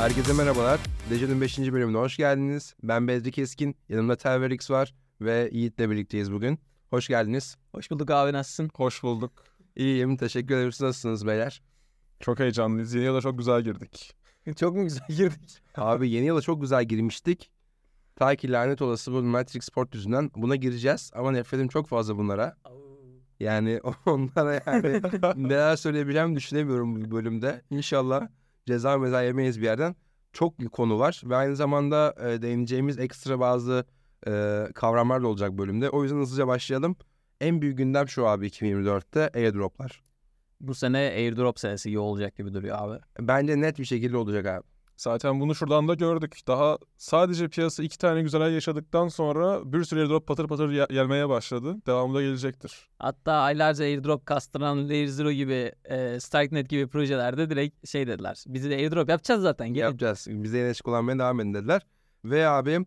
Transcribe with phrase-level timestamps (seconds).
[0.00, 0.80] Herkese merhabalar.
[1.10, 1.58] Dejan'ın 5.
[1.58, 2.74] bölümüne hoş geldiniz.
[2.82, 6.58] Ben Bedri Keskin, yanımda Telverix var ve Yiğit'le birlikteyiz bugün.
[6.90, 7.56] Hoş geldiniz.
[7.72, 8.70] Hoş bulduk abi nasılsın?
[8.74, 9.44] Hoş bulduk.
[9.76, 10.72] İyiyim, teşekkür ederim.
[10.72, 11.62] Siz nasılsınız beyler?
[12.20, 12.94] Çok heyecanlıyız.
[12.94, 14.16] Yeni yıla çok güzel girdik.
[14.56, 15.62] Çok mu güzel girdik?
[15.76, 17.50] Abi yeni yıla çok güzel girmiştik.
[18.16, 21.10] Ta ki lanet olası bu Matrix Sport yüzünden buna gireceğiz.
[21.14, 22.56] Ama nefretim çok fazla bunlara.
[23.40, 25.02] Yani onlara yani
[25.36, 27.62] neler söyleyebileceğimi düşünemiyorum bu bölümde.
[27.70, 28.28] İnşallah
[28.66, 29.96] ceza meza yemeyiz bir yerden.
[30.32, 33.84] Çok bir konu var ve aynı zamanda e, değineceğimiz ekstra bazı
[34.26, 35.90] e, kavramlar da olacak bölümde.
[35.90, 36.96] O yüzden hızlıca başlayalım.
[37.40, 40.02] En büyük gündem şu abi 2024'te airdroplar.
[40.60, 43.00] Bu sene airdrop senesi iyi olacak gibi duruyor abi.
[43.20, 44.69] Bence net bir şekilde olacak abi.
[45.00, 46.38] Zaten bunu şuradan da gördük.
[46.46, 50.86] Daha sadece piyasa iki tane güzel ay yaşadıktan sonra bir sürü airdrop patır patır ye-
[50.90, 51.76] gelmeye başladı.
[51.86, 52.88] Devamı da gelecektir.
[52.98, 58.44] Hatta aylarca airdrop kastıran Layer Zero gibi, e, Starknet gibi projelerde direkt şey dediler.
[58.46, 59.68] Biz de airdrop yapacağız zaten.
[59.68, 59.84] Gelin.
[59.86, 60.26] Yapacağız.
[60.30, 61.82] Bize yine kullanmaya devam edin dediler.
[62.24, 62.86] Ve abi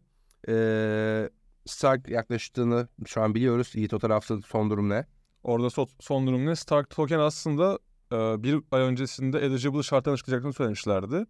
[0.49, 1.29] e,
[1.65, 3.71] Stark yaklaştığını şu an biliyoruz.
[3.75, 5.05] Yiğit o tarafta son durum ne?
[5.43, 6.55] Orada so- son durum ne?
[6.55, 7.79] Stark Token aslında
[8.11, 11.25] e, bir ay öncesinde eligible şarttan çıkacaklarını söylemişlerdi.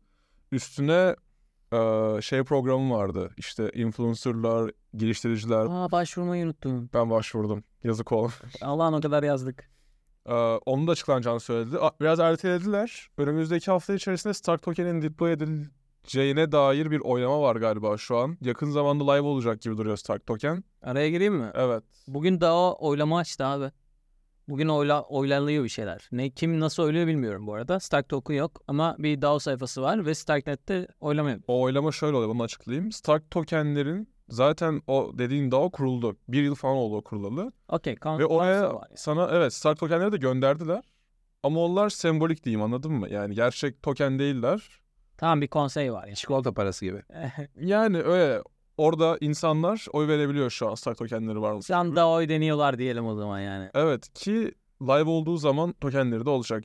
[0.53, 1.15] Üstüne
[1.73, 1.77] e,
[2.21, 3.29] şey programı vardı.
[3.37, 5.65] İşte influencerlar, geliştiriciler.
[5.69, 6.89] Aa başvurmayı unuttum.
[6.93, 7.63] Ben başvurdum.
[7.83, 8.33] Yazık olmuş.
[8.61, 9.69] Allah'ın o kadar yazdık.
[10.25, 10.33] Ee,
[10.65, 11.77] onun da açıklanacağını söyledi.
[12.01, 13.09] Biraz ertelediler.
[13.17, 18.37] Önümüzdeki hafta içerisinde Stark Token'in deploy edileceğine dair bir oylama var galiba şu an.
[18.41, 20.63] Yakın zamanda live olacak gibi duruyor Stark Token.
[20.81, 21.51] Araya gireyim mi?
[21.53, 21.83] Evet.
[22.07, 23.71] Bugün daha oylama açtı abi.
[24.49, 26.07] Bugün oyla, oylanıyor bir şeyler.
[26.11, 27.79] Ne kim nasıl oyluyor bilmiyorum bu arada.
[27.79, 31.45] Stark Token yok ama bir DAO sayfası var ve Starknet'te oylama yapıyor.
[31.47, 32.29] O oylama şöyle oluyor.
[32.29, 32.91] Bunu açıklayayım.
[32.91, 36.17] Stark Token'lerin zaten o dediğin DAO kuruldu.
[36.27, 37.51] Bir yıl falan oldu o kurulalı.
[37.69, 37.95] Okey.
[37.95, 38.79] kan- Ve oraya yani.
[38.95, 40.83] sana evet Stark Token'leri de gönderdiler.
[41.43, 43.09] Ama onlar sembolik diyeyim anladın mı?
[43.09, 44.69] Yani gerçek token değiller.
[45.17, 46.15] Tamam bir konsey var yani.
[46.15, 47.01] Çikolata parası gibi.
[47.59, 48.41] Yani öyle
[48.83, 51.63] orada insanlar oy verebiliyor şu an Stark Token'leri var mı?
[51.63, 53.69] Şu anda oy deniyorlar diyelim o zaman yani.
[53.73, 56.63] Evet ki live olduğu zaman tokenleri de olacak.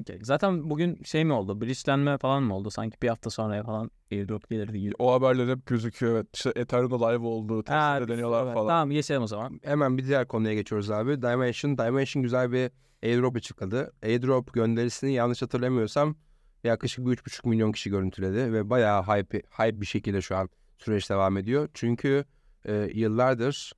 [0.00, 0.18] Okey.
[0.22, 1.60] Zaten bugün şey mi oldu?
[1.60, 2.70] Bridge'lenme falan mı oldu?
[2.70, 4.94] Sanki bir hafta sonraya falan airdrop gelirdi gibi.
[4.98, 6.26] O haberler hep gözüküyor evet.
[6.34, 8.54] İşte Ethereum'da live oldu, Ha, testte deniyorlar evet.
[8.54, 8.68] falan.
[8.68, 9.60] Tamam geçelim o zaman.
[9.62, 11.22] Hemen bir diğer konuya geçiyoruz abi.
[11.22, 11.78] Dimension.
[11.78, 12.70] Dimension güzel bir
[13.02, 13.92] airdrop açıkladı.
[14.02, 16.16] Airdrop gönderisini yanlış hatırlamıyorsam
[16.64, 20.48] yaklaşık bir 3,5 milyon kişi görüntüledi ve bayağı hype, hype bir şekilde şu an
[20.78, 21.68] süreç devam ediyor.
[21.74, 22.24] Çünkü
[22.64, 23.72] e, yıllardır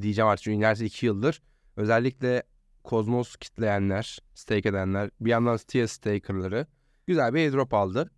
[0.00, 1.42] diyeceğim artık çünkü neredeyse 2 yıldır
[1.76, 2.42] özellikle
[2.84, 6.66] Cosmos kitleyenler, stake edenler, bir yandan TIA stakerları
[7.06, 8.10] güzel bir airdrop aldı.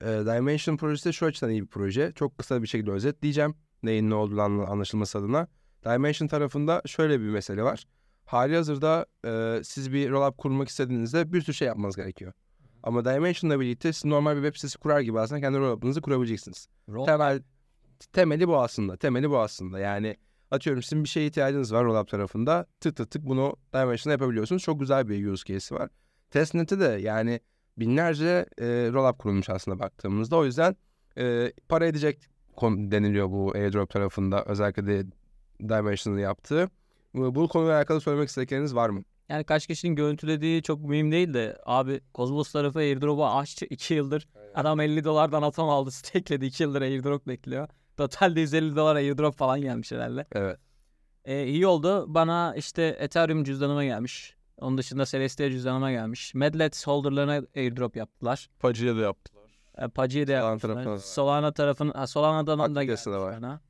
[0.00, 2.12] E, Dimension projesi de şu açıdan iyi bir proje.
[2.14, 3.54] Çok kısa bir şekilde özetleyeceğim.
[3.82, 5.48] Neyin ne olduğunu anla- anlaşılması adına.
[5.84, 7.84] Dimension tarafında şöyle bir mesele var.
[8.24, 12.32] Hali hazırda e, siz bir rollup kurmak istediğinizde bir sürü şey yapmanız gerekiyor.
[12.82, 16.68] Ama Dimension'la birlikte siz normal bir web sitesi kurar gibi aslında kendi rollup'ınızı kurabileceksiniz.
[16.88, 17.42] Roll- Temel
[18.06, 18.96] temeli bu aslında.
[18.96, 19.78] Temeli bu aslında.
[19.78, 20.16] Yani
[20.50, 22.66] atıyorum sizin bir şeye ihtiyacınız var rollup tarafında.
[22.80, 24.62] Tık tık tık bunu Dimension'da yapabiliyorsunuz.
[24.62, 25.90] Çok güzel bir use case'i var.
[26.30, 27.40] Testnet'te de yani
[27.78, 30.36] binlerce e, rollup kurulmuş aslında baktığımızda.
[30.36, 30.76] O yüzden
[31.18, 32.28] e, para edecek
[32.62, 34.44] deniliyor bu airdrop tarafında.
[34.44, 35.06] Özellikle de
[35.60, 36.70] Dimension'ın yaptığı.
[37.14, 39.02] Bu, konuyla alakalı söylemek istedikleriniz var mı?
[39.28, 44.28] Yani kaç kişinin görüntülediği çok mühim değil de abi Cosmos tarafı airdrop'u açtı 2 yıldır.
[44.54, 47.68] Adam 50 dolardan atom aldı stakeledi 2 yıldır airdrop bekliyor.
[47.96, 50.26] Totalde 150 dolar airdrop falan gelmiş herhalde.
[50.32, 50.58] Evet.
[51.24, 52.14] Ee, iyi oldu.
[52.14, 54.36] Bana işte Ethereum cüzdanıma gelmiş.
[54.58, 56.34] Onun dışında Celestia cüzdanıma gelmiş.
[56.34, 58.48] Medlet holderlarına airdrop yaptılar.
[58.60, 59.42] Pacı'ya da yaptılar.
[59.78, 60.98] E, Pacı'ya da tarafına da.
[60.98, 63.42] Solana tarafın, ha, Solana'dan da Aktivitesi de gelmiş var.
[63.42, 63.60] bana.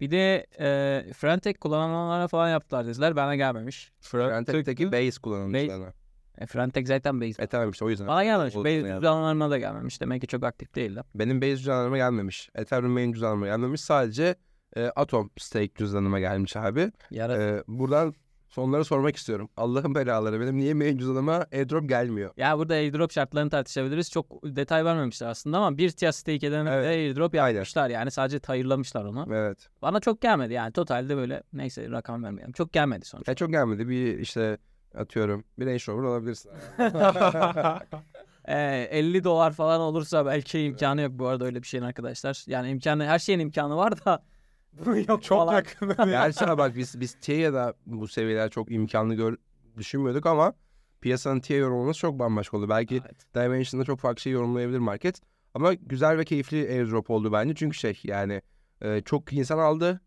[0.00, 3.16] Bir de e, Frentek kullananlara falan yaptılar dediler.
[3.16, 3.92] Bana gelmemiş.
[4.00, 5.92] Frentek'teki base kullanılmışlarına.
[6.38, 7.42] E, Frentek zaten base.
[7.42, 8.06] E tamam işte o yüzden.
[8.06, 8.54] Bana gelmemiş.
[8.56, 10.00] Base cüzdanlarıma da gelmemiş.
[10.00, 11.04] Demek ki çok aktif değiller.
[11.14, 12.50] Benim base cüzdanlarıma gelmemiş.
[12.54, 13.80] Ethereum main cüzdanlarıma gelmemiş.
[13.80, 14.34] Sadece
[14.76, 16.92] e, Atom stake cüzdanıma gelmiş abi.
[17.10, 18.14] Yara E, buradan
[18.48, 19.48] sonları sormak istiyorum.
[19.56, 22.30] Allah'ın belaları benim niye main cüzdanıma airdrop gelmiyor?
[22.36, 24.10] Ya burada airdrop şartlarını tartışabiliriz.
[24.10, 26.84] Çok detay vermemişler aslında ama bir tier stake edene Evet.
[26.84, 27.54] de airdrop Aynen.
[27.56, 27.90] yapmışlar.
[27.90, 29.26] Yani sadece tayırlamışlar onu.
[29.30, 29.68] Evet.
[29.82, 32.52] Bana çok gelmedi yani totalde böyle neyse rakam vermeyelim.
[32.52, 33.32] Çok gelmedi sonuçta.
[33.32, 33.88] Ya çok gelmedi.
[33.88, 34.58] Bir işte
[34.94, 36.50] atıyorum bir Range Rover alabilirsin.
[38.48, 42.44] Ee, 50 dolar falan olursa belki imkanı yok bu arada öyle bir şeyin arkadaşlar.
[42.46, 44.22] Yani imkanı her şeyin imkanı var da
[44.86, 45.52] bu yok Çok falan.
[45.54, 45.88] yakın.
[46.10, 49.36] Gerçi bak biz biz TIA'da bu seviyeler çok imkanlı gör
[49.76, 50.54] düşünmüyorduk ama
[51.00, 52.68] piyasanın TIA yorumlaması çok bambaşka oldu.
[52.68, 53.34] Belki Evet.
[53.34, 55.20] Dimension'da çok farklı şey yorumlayabilir market.
[55.54, 57.54] Ama güzel ve keyifli airdrop oldu bence.
[57.54, 58.42] Çünkü şey yani
[58.80, 60.00] e, çok insan aldı.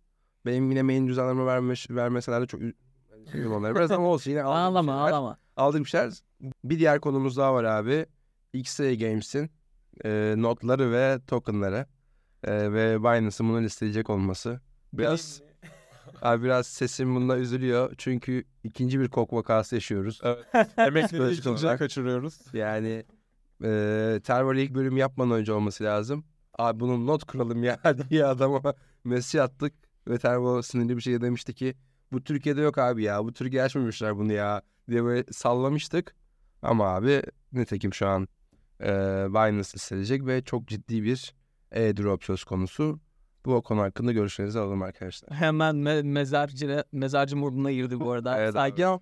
[0.45, 2.73] Benim yine main cüzdanlarımı vermiş, vermeseler de çok ü-
[3.27, 5.11] üzüldüm onlara biraz ama olsun yine aldık bir Ağlama şeyler.
[5.11, 5.37] ağlama.
[5.57, 6.13] Aldık bir şeyler.
[6.63, 8.05] Bir diğer konumuz daha var abi.
[8.53, 9.49] XA Games'in
[10.05, 11.85] e, notları ve tokenları
[12.43, 14.59] e, ve Binance'ın bunu listeleyecek olması.
[14.93, 15.41] Biraz
[16.21, 17.93] abi biraz sesim bunda üzülüyor.
[17.97, 20.21] Çünkü ikinci bir kok vakası yaşıyoruz.
[20.77, 21.79] Emekli Psikolojik ikinciyi olarak.
[21.79, 22.39] kaçırıyoruz.
[22.53, 23.03] Yani
[23.63, 26.25] e, Terror ilk bölüm yapmadan önce olması lazım.
[26.57, 27.79] Abi bunun not kuralım ya
[28.09, 28.61] diye adama
[29.03, 29.73] mesaj attık.
[30.07, 31.75] Ve Terror sinirli bir şey demişti ki
[32.11, 33.25] bu Türkiye'de yok abi ya.
[33.25, 36.15] Bu Türkiye açmamışlar bunu ya diye böyle sallamıştık.
[36.61, 37.21] Ama abi
[37.53, 38.27] nitekim şu an
[38.81, 38.87] e,
[39.29, 41.35] Binance listelenecek ve çok ciddi bir
[41.75, 42.99] airdrop söz konusu.
[43.45, 45.31] Bu konu hakkında görüşlerinizi alalım arkadaşlar.
[45.39, 48.37] Hemen me- mezarcı mezarcı moduna girdi bu arada.
[48.41, 48.53] Evet.
[48.53, 48.99] Sakin ol.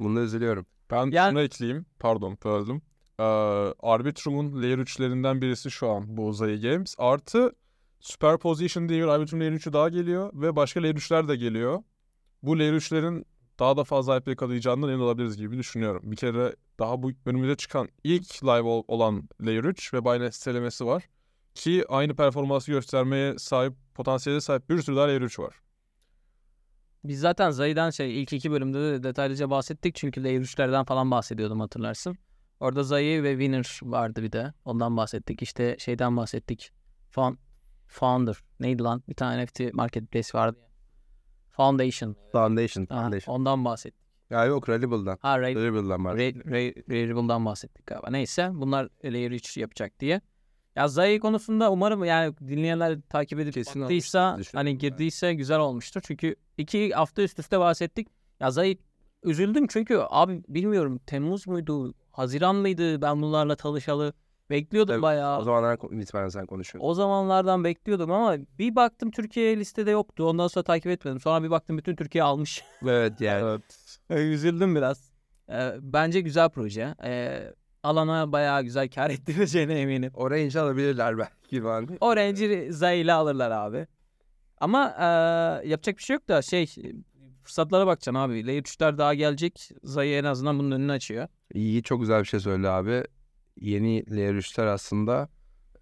[0.00, 0.66] Bunda üzülüyorum.
[0.90, 1.86] Ben Yani- şuna ekleyeyim.
[1.98, 2.82] Pardon böldüm.
[3.18, 3.22] Ee,
[3.80, 6.94] Arbitrum'un Layer 3'lerinden birisi şu an bu Zai Games.
[6.98, 7.52] Artı
[8.00, 11.82] Superposition diye bir Arbitrum Layer 3'ü daha geliyor ve başka Layer 3'ler de geliyor.
[12.42, 13.24] Bu Layer 3'lerin
[13.58, 16.02] daha da fazla hype yakalayacağından emin olabiliriz gibi düşünüyorum.
[16.04, 20.86] Bir kere daha bu önümüze çıkan ilk live ol- olan Layer 3 ve Binance sitelemesi
[20.86, 21.02] var.
[21.54, 25.54] Ki aynı performansı göstermeye sahip, potansiyele sahip bir sürü daha Layer 3 var.
[27.04, 29.94] Biz zaten Zay'dan şey ilk iki bölümde de detaylıca bahsettik.
[29.94, 32.18] Çünkü Layer 3'lerden falan bahsediyordum hatırlarsın.
[32.60, 34.52] Orada Zay'i ve Winner vardı bir de.
[34.64, 35.42] Ondan bahsettik.
[35.42, 36.72] İşte şeyden bahsettik.
[37.10, 37.36] Found,
[37.86, 38.36] Founder.
[38.60, 39.02] Neydi lan?
[39.08, 40.58] Bir tane NFT marketplace vardı.
[41.56, 42.16] Foundation.
[42.32, 42.86] Foundation.
[42.90, 43.34] Aha, Foundation.
[43.34, 44.06] ondan bahsettik.
[44.30, 45.18] Ya yok Rallyble'dan.
[45.22, 46.16] Ha Ray, Rallyble'dan var.
[46.16, 48.10] Ray, Ray, Raritable'dan bahsettik galiba.
[48.10, 50.20] Neyse bunlar Layer 3 yapacak diye.
[50.76, 56.00] Ya Zay konusunda umarım yani dinleyenler takip edip Kesin baktıysa hani girdiyse güzel olmuştur.
[56.04, 58.08] Çünkü iki hafta üst üste bahsettik.
[58.40, 58.78] Ya Zay
[59.22, 64.12] üzüldüm çünkü abi bilmiyorum Temmuz muydu, Haziran mıydı ben bunlarla tanışalı.
[64.50, 65.38] Bekliyordum Tabii, bayağı.
[65.38, 66.88] O zamanlar itibaren sen konuşuyorsun.
[66.88, 70.24] O zamanlardan bekliyordum ama bir baktım Türkiye listede yoktu.
[70.24, 71.20] Ondan sonra takip etmedim.
[71.20, 72.64] Sonra bir baktım bütün Türkiye almış.
[72.82, 73.60] Evet yani.
[74.10, 75.10] Üzüldüm biraz.
[75.50, 76.94] Ee, bence güzel proje.
[77.04, 77.52] Ee,
[77.82, 80.10] alana bayağı güzel kar ettireceğine eminim.
[80.14, 81.88] Orange alabilirler belki falan.
[82.00, 83.86] Orange'i Zay ile alırlar abi.
[84.58, 86.66] Ama ee, yapacak bir şey yok da şey
[87.42, 88.46] fırsatlara bakacaksın abi.
[88.46, 89.70] Layer 3'ler daha gelecek.
[89.82, 91.28] Zay en azından bunun önünü açıyor.
[91.54, 93.04] İyi çok güzel bir şey söyledi abi.
[93.60, 95.28] Yeni Layer 3'ler aslında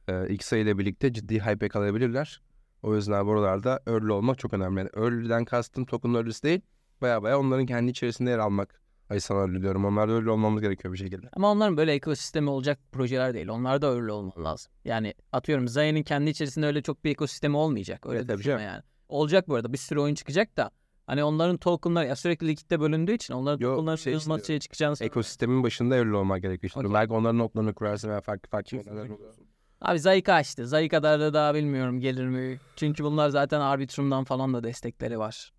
[0.09, 2.41] e, X ile birlikte ciddi hype yakalayabilirler.
[2.83, 4.79] O yüzden abi oralarda early olmak çok önemli.
[4.79, 6.61] Yani early'den kastım token early'si değil.
[7.03, 8.81] Baya baya onların kendi içerisinde yer almak.
[9.11, 9.85] Ay sana early diyorum.
[9.85, 11.29] Onlar da early olmamız gerekiyor bir şekilde.
[11.33, 13.49] Ama onların böyle ekosistemi olacak projeler değil.
[13.49, 14.73] Onlar da öyle olmalı lazım.
[14.85, 18.07] Yani atıyorum Zay'ın kendi içerisinde öyle çok bir ekosistemi olmayacak.
[18.07, 18.63] Öyle Evet, tabii canım.
[18.63, 18.83] yani.
[19.09, 19.73] Olacak bu arada.
[19.73, 20.71] Bir sürü oyun çıkacak da
[21.07, 24.97] Hani onların tokenları ya sürekli likitte bölündüğü için onların Yo, tokenların şey işte, şeye çıkacağını.
[25.01, 26.69] Ekosistemin başında early olmak gerekiyor.
[26.69, 26.95] İşte Okey.
[26.95, 29.47] belki onların notlarını kurarsın veya farklı farklı şeyler olursun.
[29.81, 30.67] Abi Zayika açtı.
[30.67, 32.61] Zay kadar da daha bilmiyorum gelir mi?
[32.77, 35.53] Çünkü bunlar zaten Arbitrum'dan falan da destekleri var.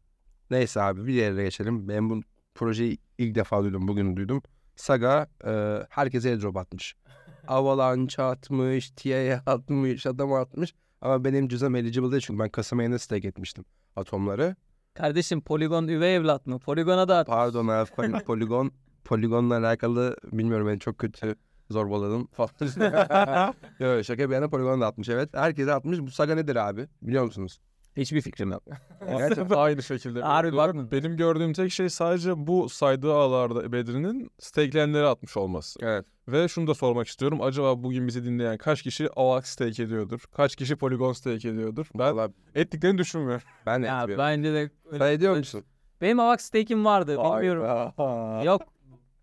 [0.49, 1.87] Neyse abi bir diğerine geçelim.
[1.87, 2.21] Ben bu
[2.55, 3.87] projeyi ilk defa duydum.
[3.87, 4.41] Bugün duydum.
[4.75, 6.95] Saga e, herkese airdrop atmış.
[7.47, 10.73] Avalanche atmış, TIA atmış, adam atmış.
[11.01, 13.65] Ama benim cüzdanım eligible değil çünkü ben Kasım ayında stake etmiştim
[13.95, 14.55] atomları.
[14.95, 16.59] Kardeşim Polygon üvey evlat mı?
[16.59, 17.27] Polygon'a da at.
[17.27, 18.71] Pardon abi pol- Polygon,
[19.03, 21.35] Polygon'la alakalı bilmiyorum ben çok kötü
[21.69, 22.49] zorbaladım falan.
[23.79, 25.29] Yok şaka bir yana Polygon da atmış evet.
[25.33, 25.99] Herkese atmış.
[25.99, 26.87] Bu Saga nedir abi?
[27.01, 27.59] Biliyor musunuz?
[27.97, 28.63] Hiçbir fikrim yok.
[29.07, 30.21] Gerçekten aynı şekilde.
[30.21, 30.91] Harbi bakmadım.
[30.91, 35.79] Benim gördüğüm tek şey sadece bu saydığı ağlarda Bedri'nin stakelenleri atmış olması.
[35.83, 36.05] Evet.
[36.27, 37.41] Ve şunu da sormak istiyorum.
[37.41, 40.23] Acaba bugün bizi dinleyen kaç kişi AVAX stake ediyordur?
[40.35, 41.87] Kaç kişi Polygon stake ediyordur?
[41.95, 43.43] Ben Vallahi ettiklerini düşünmüyorum.
[43.65, 44.25] ben de ya etmiyorum.
[44.25, 45.63] bence de Sen ediyor musun?
[46.01, 47.17] benim Avax stake'im vardı.
[47.17, 47.91] Bilmiyorum.
[47.97, 48.43] Hayda.
[48.43, 48.61] Yok.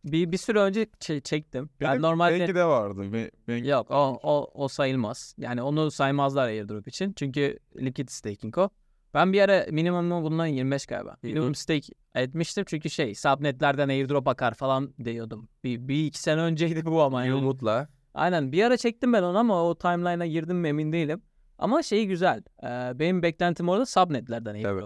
[0.05, 1.71] Bir, bir süre önce ç- çektim.
[1.81, 3.13] ben Benim normalde Benki de vardı.
[3.13, 5.35] Be, benki- Yok o, o, o sayılmaz.
[5.39, 7.13] Yani onu saymazlar airdrop için.
[7.13, 8.71] Çünkü liquid staking o.
[9.15, 11.17] Ben bir ara minimum bundan 25 galiba.
[11.23, 15.49] Minimum stake etmiştim çünkü şey subnetlerden airdrop akar falan diyordum.
[15.65, 17.25] Bir, bir iki sene önceydi bu ama.
[17.25, 17.35] Yani.
[17.35, 17.89] umutla.
[18.15, 21.23] Aynen bir ara çektim ben onu ama o timeline'a girdim mi emin değilim.
[21.59, 22.43] Ama şey güzel.
[22.63, 24.85] Ee, benim beklentim orada subnetlerden Evet.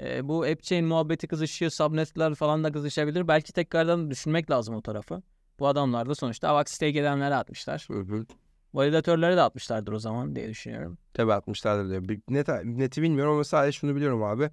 [0.00, 1.70] Ee, bu AppChain muhabbeti kızışıyor.
[1.70, 3.28] Subnetler falan da kızışabilir.
[3.28, 5.22] Belki tekrardan düşünmek lazım o tarafı.
[5.58, 7.84] Bu adamlar da sonuçta AVAX stake edenlere atmışlar.
[7.90, 8.26] Hı hı.
[8.74, 10.98] Validatörlere de atmışlardır o zaman diye düşünüyorum.
[11.14, 12.18] Tabii atmışlardır diyor.
[12.28, 14.50] Net, neti bilmiyorum ama sadece şunu biliyorum abi.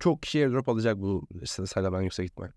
[0.00, 2.50] Çok kişi airdrop alacak bu Saga'dan yüksek ihtimal.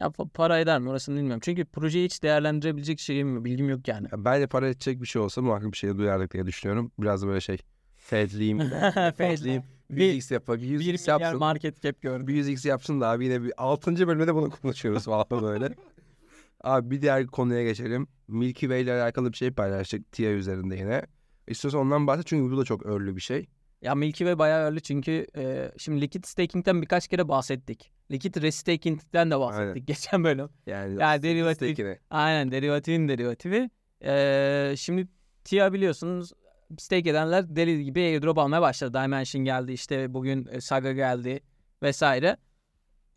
[0.00, 1.40] Ya pa- para eder mi orasını bilmiyorum.
[1.44, 4.08] Çünkü projeyi hiç değerlendirebilecek şeyim bilgim yok yani.
[4.12, 6.92] Ya bence para edecek bir şey olsa muhakkak bir şey duyardık diye düşünüyorum.
[6.98, 7.58] Biraz da böyle şey.
[7.96, 8.58] Fedliyim.
[9.16, 9.62] Fedliyim.
[9.90, 10.58] Bir 100x yapar.
[10.62, 11.38] Bir 1 100x milyar yapsın.
[11.38, 12.26] market cap gördüm.
[12.26, 14.08] Bir 100x yapsın da abi yine bir 6.
[14.08, 15.74] bölümde bunu konuşuyoruz falan böyle.
[16.64, 18.06] Abi bir diğer konuya geçelim.
[18.28, 21.02] Milky Way ile alakalı bir şey paylaştık TIA üzerinde yine.
[21.48, 23.46] İstiyorsan ondan bahset çünkü bu da çok early bir şey.
[23.82, 27.92] Ya Milky Way bayağı öyle çünkü e, şimdi liquid staking'den birkaç kere bahsettik.
[28.10, 29.84] Liquid restaking'den de bahsettik Aynen.
[29.86, 30.48] geçen bölüm.
[30.66, 31.78] Yani Ya derivatif.
[32.10, 33.70] Aynen derivatifin derivatifi.
[34.04, 35.08] E, şimdi
[35.44, 36.32] TIA biliyorsunuz
[36.78, 38.98] stake edenler deli gibi airdrop almaya başladı.
[39.02, 41.40] Dimension geldi işte bugün e, Saga geldi
[41.82, 42.36] vesaire.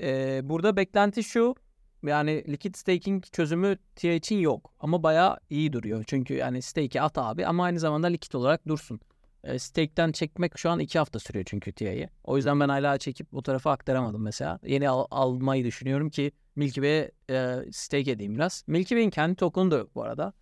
[0.02, 1.56] Ee, burada beklenti şu
[2.04, 6.04] yani liquid staking çözümü TIA için yok ama bayağı iyi duruyor.
[6.08, 9.00] Çünkü yani stake'i at abi ama aynı zamanda liquid olarak dursun.
[9.44, 12.10] E, stake'ten çekmek şu an iki hafta sürüyor çünkü TIA'yı.
[12.24, 14.60] O yüzden ben hala çekip bu tarafa aktaramadım mesela.
[14.64, 18.64] Yeni al- almayı düşünüyorum ki Milky Way'e e, stake edeyim biraz.
[18.68, 20.34] Milky Way'in kendi token'u da yok bu arada.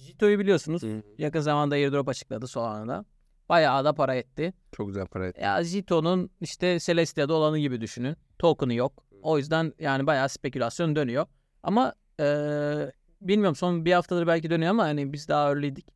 [0.00, 0.82] Jito'yu biliyorsunuz.
[1.18, 3.04] Yakın zamanda airdrop açıkladı Solana'da.
[3.48, 4.52] Bayağı da para etti.
[4.72, 5.40] Çok güzel para etti.
[5.40, 8.16] Ya Jito'nun işte Celestia'da olanı gibi düşünün.
[8.38, 9.04] Token'ı yok.
[9.22, 11.26] O yüzden yani bayağı spekülasyon dönüyor.
[11.62, 15.86] Ama eee, bilmiyorum son bir haftadır belki dönüyor ama hani biz daha early'dik.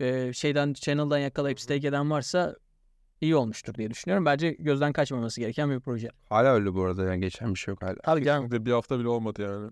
[0.00, 2.56] Eee, şeyden channel'dan yakalayıp stake eden varsa
[3.20, 4.24] iyi olmuştur diye düşünüyorum.
[4.26, 6.08] Bence gözden kaçmaması gereken bir proje.
[6.28, 7.94] Hala öyle bu arada yani geçen bir şey yok hala.
[8.20, 9.70] Kesinlikle bir hafta bile olmadı yani.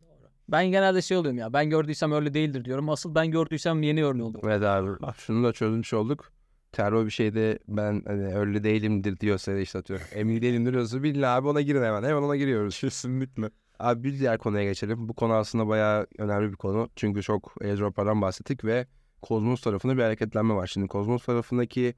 [0.49, 1.53] Ben genelde şey oluyorum ya.
[1.53, 2.91] Ben gördüysem öyle değildir diyorum.
[2.91, 4.41] Asıl ben gördüysem yeni öyle oldu.
[4.45, 6.33] Evet abi şunu da çözmüş olduk.
[6.73, 10.07] Terör bir şeyde ben hani öyle değilimdir diyorsa ya da işte atıyorum.
[10.13, 12.03] Emin değilimdir diyorsa bilin abi ona girin hemen.
[12.03, 12.81] Hemen ona giriyoruz.
[12.81, 13.51] Kesinlikle.
[13.79, 15.09] Abi bir diğer konuya geçelim.
[15.09, 16.89] Bu konu aslında bayağı önemli bir konu.
[16.97, 18.87] Çünkü çok airdroplardan bahsettik ve
[19.23, 20.67] Kozmos tarafında bir hareketlenme var.
[20.67, 21.95] Şimdi Kozmos tarafındaki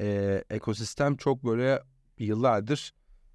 [0.00, 1.82] e, ekosistem çok böyle
[2.18, 2.92] yıllardır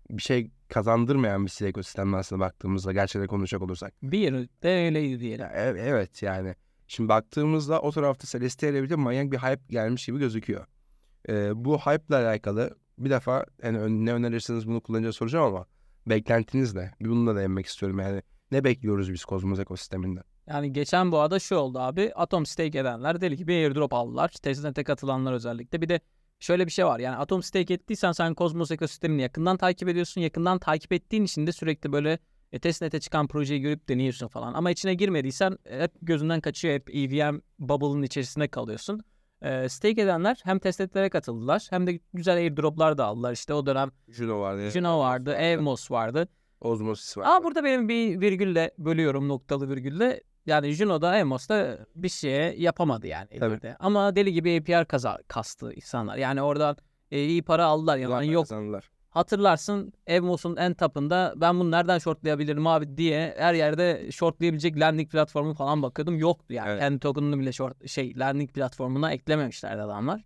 [0.09, 3.93] bir şey kazandırmayan bir ekosistem aslında baktığımızda gerçekten konuşacak olursak.
[4.03, 5.45] Bir de öyleydi diyelim.
[5.45, 6.55] Ya, ev- evet yani.
[6.87, 10.65] Şimdi baktığımızda o tarafta Celestia ile birlikte manyak bir hype gelmiş gibi gözüküyor.
[11.29, 15.65] Ee, bu hype ile alakalı bir defa yani ne önerirsiniz bunu kullanınca soracağım ama
[16.07, 16.91] beklentiniz ne?
[17.01, 18.21] Bir Bununla da değinmek istiyorum yani.
[18.51, 20.23] Ne bekliyoruz biz Kozmos ekosisteminden?
[20.47, 22.11] Yani geçen bu arada şu oldu abi.
[22.15, 24.29] Atom stake edenler deli gibi airdrop aldılar.
[24.29, 25.81] Testnet'e katılanlar özellikle.
[25.81, 25.99] Bir de
[26.41, 26.99] şöyle bir şey var.
[26.99, 30.21] Yani Atom stake ettiysen sen Cosmos ekosistemini yakından takip ediyorsun.
[30.21, 32.19] Yakından takip ettiğin için de sürekli böyle
[32.51, 34.53] e, testnet'e çıkan projeyi görüp deniyorsun falan.
[34.53, 36.73] Ama içine girmediysen e, hep gözünden kaçıyor.
[36.73, 39.01] Hep EVM bubble'ın içerisinde kalıyorsun.
[39.41, 43.31] E, stake edenler hem testnetlere katıldılar hem de güzel airdroplar da aldılar.
[43.33, 44.69] İşte o dönem Juno vardı.
[44.69, 46.27] Juno vardı, Evmos vardı.
[46.61, 47.25] Osmosis var.
[47.25, 50.21] Ama burada benim bir virgülle bölüyorum noktalı virgülle.
[50.45, 53.27] Yani Juno'da Emos'ta bir şeye yapamadı yani.
[53.39, 53.53] Tabii.
[53.53, 53.75] elinde.
[53.79, 56.17] Ama deli gibi APR kaza, kastı insanlar.
[56.17, 56.77] Yani oradan
[57.11, 57.97] e, iyi para aldılar.
[57.97, 58.89] Yani yok kazandılar.
[59.09, 65.53] hatırlarsın Evmos'un en tapında ben bunu nereden shortlayabilirim abi diye her yerde shortlayabilecek landing platformu
[65.53, 66.17] falan bakıyordum.
[66.17, 66.69] Yoktu yani.
[66.69, 66.79] Evet.
[66.79, 70.23] Kendi token'ını bile short, şey landing platformuna eklememişlerdi adamlar.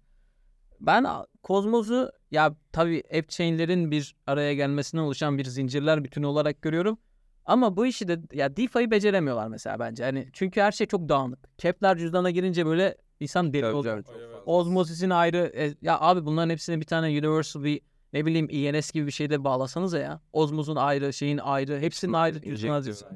[0.80, 1.06] Ben
[1.44, 6.98] Kozmos'u ya tabii app chain'lerin bir araya gelmesinden oluşan bir zincirler bütünü olarak görüyorum.
[7.46, 10.04] Ama bu işi de ya DeFi'yi beceremiyorlar mesela bence.
[10.04, 11.58] Hani çünkü her şey çok dağınık.
[11.58, 14.04] Kepler cüzdana girince böyle insan deli oluyor.
[14.46, 17.82] Osmosis'in ayrı e, ya abi bunların hepsini bir tane universal bir
[18.14, 20.22] ne bileyim ENS gibi bir şeyde bağlasanıza ya.
[20.34, 22.42] Osmos'un ayrı, şeyin ayrı, hepsinin ayrı.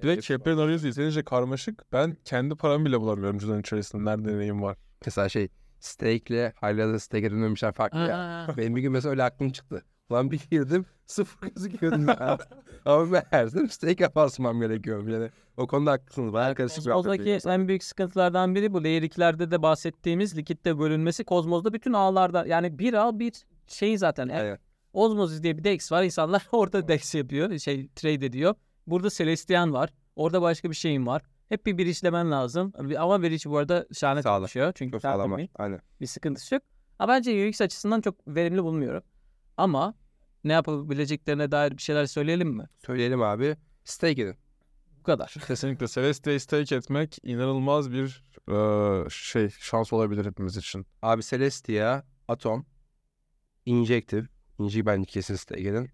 [0.04, 1.84] Bir de Kepler'in arayüzü yeterince karmaşık.
[1.94, 4.06] Ben kendi paramı bile bulamıyorum cüzdanın içerisinde.
[4.06, 4.78] Nerede neyim var.
[5.06, 5.48] Mesela şey
[5.80, 8.48] stake ile hala stake edilmemişler farklı ya.
[8.58, 9.84] Benim bir gün mesela öyle aklım çıktı.
[10.10, 12.06] Ulan bir girdim sıfır gözüküyordu.
[12.08, 12.38] ya.
[12.86, 15.08] Ama ben her zaman stake basmam gerekiyor.
[15.08, 16.34] Yani o konuda haklısınız.
[16.34, 18.84] Bayağı karışık bir Kozmos'daki en büyük sıkıntılardan biri bu.
[18.84, 21.24] Layer 2'lerde de bahsettiğimiz likitte bölünmesi.
[21.24, 23.34] Kozmos'da bütün ağlarda yani bir ağ bir
[23.68, 24.28] şey zaten.
[24.30, 24.58] Yani Aynen.
[24.94, 26.04] Osmosis diye bir DEX var.
[26.04, 27.58] İnsanlar orada DEX yapıyor.
[27.60, 28.56] Şey trade ediyor.
[28.88, 29.90] Burada Celestian var.
[30.16, 31.22] Orada başka bir şeyin var.
[31.50, 32.74] Hep bir bir işlemen lazım.
[32.98, 34.40] Ama bir iş bu arada şahane Sağlam.
[34.40, 34.72] çalışıyor.
[34.76, 35.42] Çünkü Çok sağlam var.
[35.56, 35.80] Aynen.
[36.02, 36.64] bir sıkıntısı yok.
[37.00, 39.04] Ama bence UX açısından çok verimli bulmuyorum.
[39.58, 39.94] Ama
[40.44, 42.64] ne yapabileceklerine dair bir şeyler söyleyelim mi?
[42.86, 43.56] Söyleyelim abi.
[43.84, 44.36] Stake edin.
[45.00, 45.36] Bu kadar.
[45.48, 50.86] Kesinlikle Celestia'yı stake etmek inanılmaz bir eee, şey şans olabilir hepimiz için.
[51.02, 52.66] Abi Celestia, Atom,
[53.66, 54.28] Injective.
[54.60, 55.90] Inci bence kesin stake edin.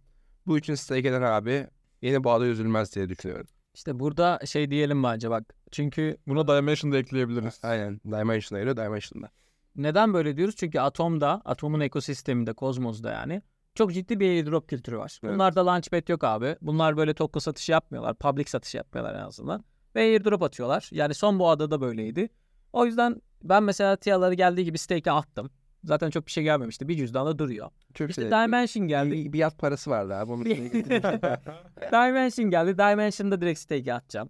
[0.48, 1.68] Bu üçün stake eden abi
[2.02, 3.48] yeni bağda üzülmez diye düşünüyorum.
[3.74, 5.56] İşte burada şey diyelim bence bak.
[5.72, 7.60] Çünkü Buna Dimension da ekleyebiliriz.
[7.64, 8.00] Aynen.
[8.06, 9.30] Dimension'a göre Dimension'da.
[9.76, 10.56] neden böyle diyoruz?
[10.56, 13.42] Çünkü Atom'da, Atom'un ekosisteminde, Kozmos'da yani
[13.76, 15.20] çok ciddi bir airdrop kültürü var.
[15.24, 15.34] Evet.
[15.34, 16.56] Bunlarda launchpad yok abi.
[16.62, 18.16] Bunlar böyle token satışı yapmıyorlar.
[18.16, 19.64] Public satış yapmıyorlar en azından.
[19.96, 20.90] Ve airdrop atıyorlar.
[20.92, 22.30] Yani son boğada da böyleydi.
[22.74, 25.50] O yüzden ben mesela TIA'ları geldiği gibi stake'e attım.
[25.84, 26.88] Zaten çok bir şey gelmemişti.
[26.88, 27.70] Bir cüzdanda duruyor.
[27.94, 29.12] Çok İşte şey- Dimension geldi.
[29.12, 30.32] bir, bir yat parası vardı abi.
[30.32, 30.46] Onu
[31.92, 32.78] Dimension geldi.
[32.78, 34.30] Dimension'da direkt stake'e atacağım.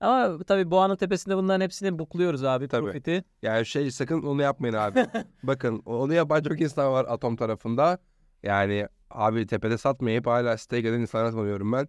[0.00, 2.68] Ama tabii boğanın tepesinde bunların hepsini bukluyoruz abi.
[2.68, 2.84] Tabii.
[2.84, 3.24] Profiti.
[3.42, 5.06] yani şey sakın onu yapmayın abi.
[5.42, 7.98] Bakın onu yapan çok insan var Atom tarafında.
[8.42, 11.88] Yani abi tepede satmayıp hala stake eden insanlar tanıyorum ben.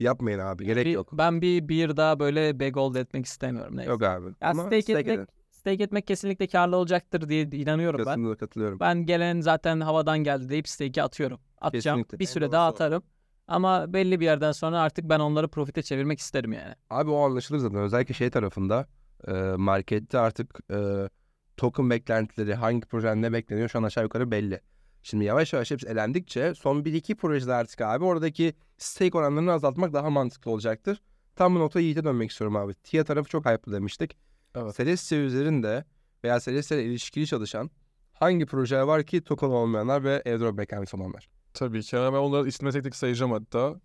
[0.00, 0.64] Yapmayın abi.
[0.64, 1.08] Gerek Bir- yok.
[1.12, 3.76] Ben bir bir daha böyle bag hold etmek istemiyorum.
[3.76, 3.90] Neyse.
[3.90, 4.26] Yok abi.
[4.26, 5.26] Ya Ama stake, etmek, edin.
[5.50, 8.04] stake etmek kesinlikle karlı olacaktır diye inanıyorum ben.
[8.04, 8.80] Kesinlikle katılıyorum.
[8.80, 11.40] Ben gelen zaten havadan geldi deyip stake'e atıyorum.
[11.60, 11.98] Atacağım.
[11.98, 12.18] Kesinlikle.
[12.18, 12.72] Bir En süre doğrusu daha o.
[12.72, 13.02] atarım.
[13.48, 16.74] Ama belli bir yerden sonra artık ben onları profite çevirmek isterim yani.
[16.90, 17.78] Abi o anlaşılır zaten.
[17.78, 18.86] Özellikle şey tarafında
[19.28, 21.08] e, markette artık e,
[21.56, 24.60] token beklentileri, hangi projeden ne bekleniyor şu an aşağı yukarı belli.
[25.02, 30.10] Şimdi yavaş yavaş hepsi elendikçe son 1-2 projede artık abi oradaki stake oranlarını azaltmak daha
[30.10, 31.02] mantıklı olacaktır.
[31.36, 32.74] Tam bu noktaya Yiğit'e dönmek istiyorum abi.
[32.74, 34.16] TIA tarafı çok hype'lı demiştik.
[34.54, 34.76] Evet.
[34.76, 35.84] Celestia üzerinde
[36.24, 37.70] veya Celestia ile ilişkili çalışan
[38.12, 41.28] hangi projeler var ki token olmayanlar ve airdrop beklentisi olanlar?
[41.54, 41.96] Tabii ki.
[41.96, 43.80] Hemen onları ismine tek tek sayacağım hatta.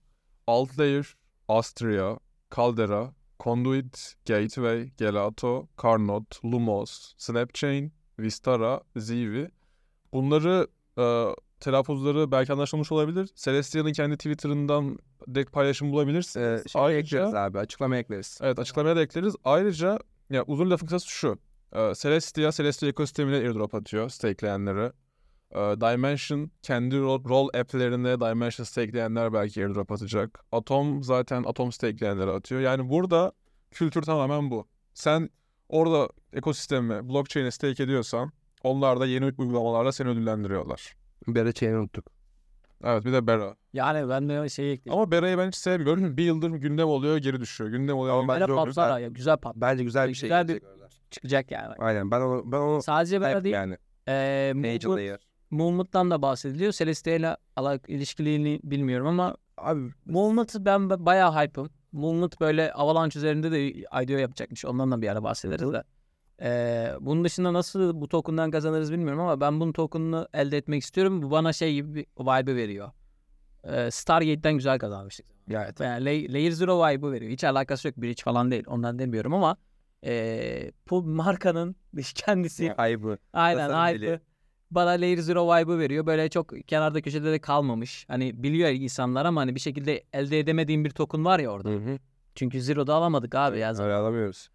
[0.48, 1.16] Altlayer,
[1.48, 2.18] Astria,
[2.56, 9.50] Caldera, Conduit, Gateway, Gelato, Carnot, Lumos, Snapchain, Vistara, Zivi.
[10.14, 10.68] Bunları
[10.98, 11.26] e,
[11.60, 13.30] telaffuzları belki anlaşılmış olabilir.
[13.36, 15.00] Celestia'nın kendi Twitter'ından
[15.34, 16.42] direkt paylaşım bulabilirsin.
[16.42, 18.40] Ee, şey Ayrıca- ekleriz abi açıklamaya ekleriz.
[18.42, 19.36] Evet açıklamaya da ekleriz.
[19.44, 20.00] Ayrıca
[20.30, 21.40] ya uzun lafın kısası şu.
[21.76, 24.92] Ee, Celestia, Celestia ekosistemine airdrop atıyor stakeleyenlere.
[25.52, 30.40] Ee, Dimension kendi rol, rol app'lerine Dimension stakeleyenler belki airdrop atacak.
[30.52, 32.62] Atom zaten Atom stakeleyenlere atıyor.
[32.62, 33.32] Yani burada
[33.72, 34.68] kültür tamamen bu.
[34.94, 35.30] Sen
[35.70, 38.32] orada ekosistemi, blockchain'e stake ediyorsan
[38.68, 40.96] onlar da yeni uygulamalarla seni ödüllendiriyorlar.
[41.28, 42.06] Bera chain'i unuttuk.
[42.84, 43.56] Evet bir de Bera.
[43.74, 45.02] Yani ben de şey ekleyeyim.
[45.02, 46.18] Ama Bera'yı ben hiç sevmiyorum.
[46.18, 47.70] Bir yıldır gündem oluyor geri düşüyor.
[47.70, 48.20] Gündem oluyor.
[48.20, 49.08] Ama bence o ha ya.
[49.08, 49.56] Güzel pat.
[49.56, 50.30] Bence güzel bir şey.
[50.30, 50.62] Güzel bir-.
[51.12, 51.74] Çıkacak yani.
[51.80, 53.56] Aynen ben onu ben onu Sadece Hype değil.
[53.56, 53.78] yani.
[54.08, 55.20] Eee Angel Layer.
[56.12, 56.72] Da bahsediliyor.
[56.72, 61.70] Celestia ile alak ilişkiliğini bilmiyorum ama Abi Movement'ı ben ba- bayağı hype'ım.
[61.92, 64.66] Movement böyle Avalanche üzerinde de IDO yapacakmış.
[64.66, 65.84] Ondan da bir ara bahsederiz de.
[66.42, 71.22] Eee, bunun dışında nasıl bu token'dan kazanırız bilmiyorum ama ben bunun token'ını elde etmek istiyorum.
[71.22, 72.92] Bu bana şey gibi bir vibe veriyor.
[73.66, 75.26] Eee Stargate'den güzel kazanmıştık.
[75.48, 77.32] ya Yani Lay- Layer Zero vibe'ı veriyor.
[77.32, 77.98] Hiç alakası yok.
[77.98, 78.64] Bridge falan değil.
[78.68, 79.58] Ondan demiyorum ama
[80.04, 81.76] eee, bu markanın
[82.16, 83.18] kendisi kaybı.
[83.34, 84.20] Aynen dili.
[84.72, 86.06] bana Layer Zero vibe'ı veriyor.
[86.06, 88.06] Böyle çok kenarda köşede de kalmamış.
[88.08, 91.70] Hani biliyor insanlar ama hani bir şekilde elde edemediğim bir token var ya orada.
[91.70, 91.98] Hı hı.
[92.36, 93.70] Çünkü Zero'da alamadık abi ya.
[93.70, 94.50] Öyle alamıyoruz.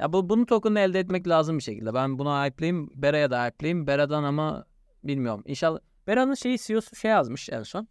[0.00, 1.94] Ya bu bunun token'ını elde etmek lazım bir şekilde.
[1.94, 2.90] Ben buna hype'liyim.
[2.94, 3.86] Bera'ya da hype'liyim.
[3.86, 4.64] Bera'dan ama
[5.04, 5.42] bilmiyorum.
[5.46, 7.88] İnşallah Bera'nın şeyi CEO'su şey yazmış en son.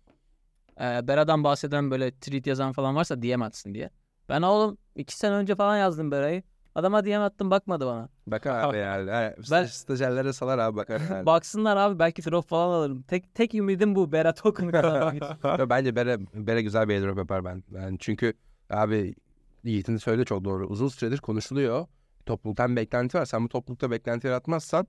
[0.82, 3.90] Ee, Bera'dan bahseden böyle tweet yazan falan varsa DM atsın diye.
[4.30, 6.44] Ben oğlum iki sene önce falan yazdım Bera'yı.
[6.76, 8.10] Adama DM attım bakmadı bana.
[8.28, 9.34] Bakar abi yani.
[9.52, 11.02] Ben- Stajyerlere salar abi bakar.
[11.12, 11.26] Yani.
[11.26, 13.02] Baksınlar abi belki drop falan alırım.
[13.02, 17.64] Tek tek ümidim bu Bera token'ı kazanmak bence Bere, Bere güzel bir airdrop yapar ben.
[17.70, 17.98] ben.
[18.00, 18.34] Çünkü
[18.70, 19.16] abi
[19.64, 20.68] Yiğit'in de söyledi çok doğru.
[20.68, 21.88] Uzun süredir konuşuluyor.
[22.30, 23.26] Topluluktan beklenti var.
[23.26, 24.88] Sen bu toplulukta beklenti yaratmazsan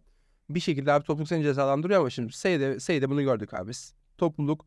[0.50, 3.72] bir şekilde abi topluluk seni cezalandırıyor ama şimdi Seyde, Seyde bunu gördük abi.
[4.18, 4.66] Topluluk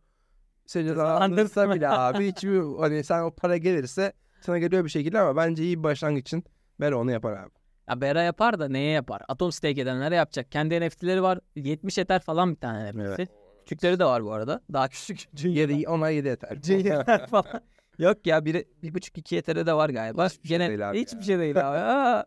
[0.65, 5.35] seni cezalandırsa bile abi hiçbir hani sen o para gelirse sana geliyor bir şekilde ama
[5.35, 6.43] bence iyi bir başlangıç için
[6.79, 7.51] Bere onu yapar abi.
[7.89, 9.21] Ya Bera yapar da neye yapar?
[9.27, 10.51] Atom stake edenlere yapacak.
[10.51, 11.39] Kendi NFT'leri var.
[11.55, 13.21] 70 yeter falan bir tane NFT'si.
[13.21, 13.29] Evet.
[13.59, 14.61] Küçükleri de var bu arada.
[14.73, 15.29] Daha küçük.
[15.43, 16.57] Yeri ona yedi yeter.
[16.63, 17.61] Junior'lar falan.
[17.99, 20.29] Yok ya biri, bir buçuk iki yeteri de var galiba.
[20.29, 22.25] Hiçbir şey Gene değil abi hiçbir şey değil abi.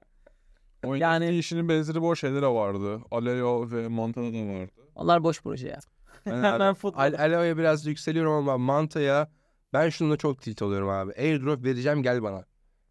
[0.85, 3.01] Aa, O Yani- işinin benzeri bu şeyler vardı.
[3.11, 4.71] Aleo ve Montana da vardı.
[4.95, 5.79] onlar boş proje ya.
[6.27, 7.01] Ben Hemen abi, futbol.
[7.01, 9.29] Al- Aloe'ya biraz yükseliyorum ama Manta'ya
[9.73, 11.13] ben şununla çok tilt oluyorum abi.
[11.19, 12.45] Airdrop vereceğim gel bana.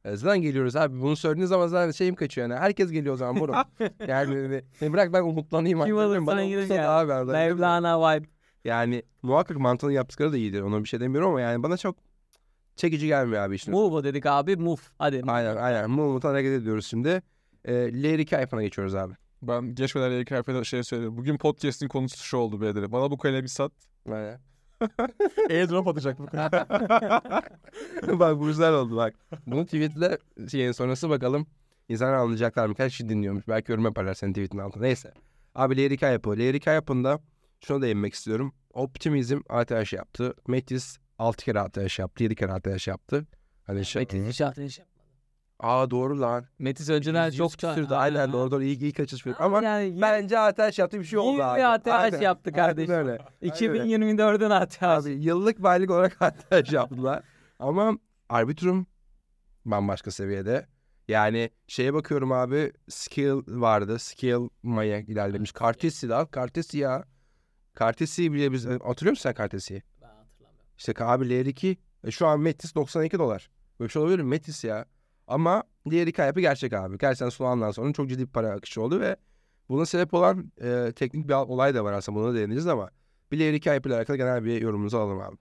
[0.06, 1.02] E, Zaten geliyoruz abi.
[1.02, 2.60] Bunu söylediğiniz zaman zaten şeyim kaçıyor yani.
[2.60, 3.54] Herkes geliyor o zaman bunu.
[4.08, 5.86] yani e, bırak ben umutlanayım.
[5.86, 6.06] Kim Bana
[6.46, 6.92] gidin umutsana ya.
[6.92, 7.32] Abi.
[7.32, 8.26] Mevlana vibe.
[8.66, 10.62] Yani muhakkak Manta'nın yaptıkları da iyidir.
[10.62, 11.96] Ona bir şey demiyorum ama yani bana çok
[12.76, 13.74] çekici gelmiyor abi işin.
[13.74, 14.56] Move dedik abi.
[14.58, 14.80] Move.
[15.00, 15.22] Hadi.
[15.28, 15.90] Aynen aynen.
[15.90, 17.22] Mumut'tan hareket ediyoruz şimdi.
[17.66, 17.74] E,
[18.04, 19.14] Layer 2 iPhone'a geçiyoruz abi.
[19.42, 21.18] Ben geçmeden ilk harfede şey söyleyeyim.
[21.18, 22.92] Bugün podcast'in konusu şu oldu Bedir.
[22.92, 23.72] Bana bu kalemi sat.
[24.12, 24.40] Aynen.
[25.50, 26.50] Airdrop atacak bu kalem.
[28.20, 29.14] bak bu güzel oldu bak.
[29.48, 30.18] Bunu tweetle
[30.52, 31.48] şeyin sonrası bakalım.
[31.90, 32.76] İnsanlar anlayacaklar mı?
[32.76, 33.48] Kaç kişi dinliyormuş.
[33.48, 34.84] Belki yorum yaparlar senin tweetin altına.
[34.84, 35.14] Neyse.
[35.56, 36.30] Abi Layer 2 yapı.
[36.30, 37.20] Layer 2 yapında
[37.62, 38.54] şuna değinmek istiyorum.
[38.74, 40.34] Optimizm ATH yaptı.
[40.48, 42.24] Metis 6 kere ATH yaptı.
[42.24, 43.28] 7 kere ATH yaptı.
[43.64, 44.02] Hani şey.
[44.02, 44.95] Metis inşaat iş yapmadı.
[45.60, 46.46] Aa doğru lan.
[46.60, 47.94] Metis önceden çok küsürdü.
[47.94, 48.64] Aynen doğru doğru.
[48.64, 49.26] İyi, iyi kaçış.
[49.40, 51.66] Ama yani bence ATH yaptı bir şey oldu abi.
[51.66, 52.22] ATH Aynen.
[52.22, 52.96] yaptı kardeşim.
[52.96, 53.22] Aynen öyle.
[53.42, 54.84] 2024'ün ATH.
[54.84, 57.24] Abi yıllık ve aylık olarak ATH yaptılar.
[57.60, 57.98] Ama
[58.30, 58.88] Arbitrum
[59.66, 60.68] bambaşka seviyede.
[61.08, 64.00] Yani şeye bakıyorum abi skill vardı.
[64.00, 65.54] Skill maya ilerlemiş.
[65.54, 66.28] Cartesi lan.
[66.36, 67.04] Cartesi ya.
[67.80, 69.84] Cartesi bile biz hatırlıyor musun sen Cartesi'yi?
[70.02, 70.70] Ben hatırlamıyorum.
[70.78, 73.50] İşte abi Layer 2 e, şu an Metis 92 dolar.
[73.80, 74.30] Böyle bir şey olabilir mi?
[74.30, 74.86] Metis ya.
[75.28, 76.98] Ama Layer 2 yapı gerçek abi.
[76.98, 79.16] Gerçekten son andan sonra çok ciddi bir para akışı oldu ve
[79.70, 82.20] buna sebep olan e, teknik bir olay da var aslında.
[82.20, 82.90] Buna da değineceğiz ama
[83.32, 85.36] bir Layer 2 yapı ile alakalı genel bir yorumunuzu alalım abi.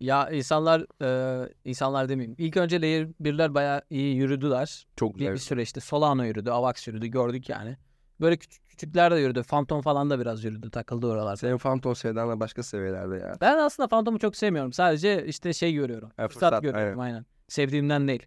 [0.00, 2.36] Ya insanlar e, insanlar demeyeyim.
[2.38, 4.86] İlk önce Layer 1'ler bayağı iyi yürüdüler.
[4.96, 5.34] Çok Bir, güzel.
[5.34, 7.76] bir süreçte Solana yürüdü, Avax yürüdü gördük yani.
[8.20, 9.42] Böyle küçük, küçükler de yürüdü.
[9.42, 10.70] Phantom falan da biraz yürüdü.
[10.70, 11.36] Takıldı oralar.
[11.36, 13.34] Senin Phantom sevdan da başka seviyelerde ya.
[13.40, 14.72] Ben aslında Phantom'u çok sevmiyorum.
[14.72, 16.10] Sadece işte şey görüyorum.
[16.16, 17.26] Ha, fırsat, fırsat, görüyorum aynen.
[17.48, 18.26] Sevdiğimden değil.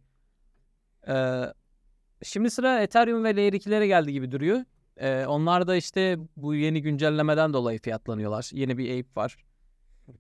[1.07, 1.53] Ee,
[2.23, 4.63] şimdi sıra Ethereum ve Layer 2'lere geldi gibi duruyor.
[4.97, 8.49] Ee, onlar da işte bu yeni güncellemeden dolayı fiyatlanıyorlar.
[8.53, 9.37] Yeni bir Ape var.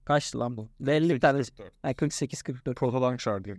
[0.05, 0.69] Kaçtı lan bu?
[0.87, 1.39] 50 tane.
[1.39, 1.71] 48-44.
[1.81, 2.73] Ha, 48-44.
[2.73, 3.57] Protolang Sharding.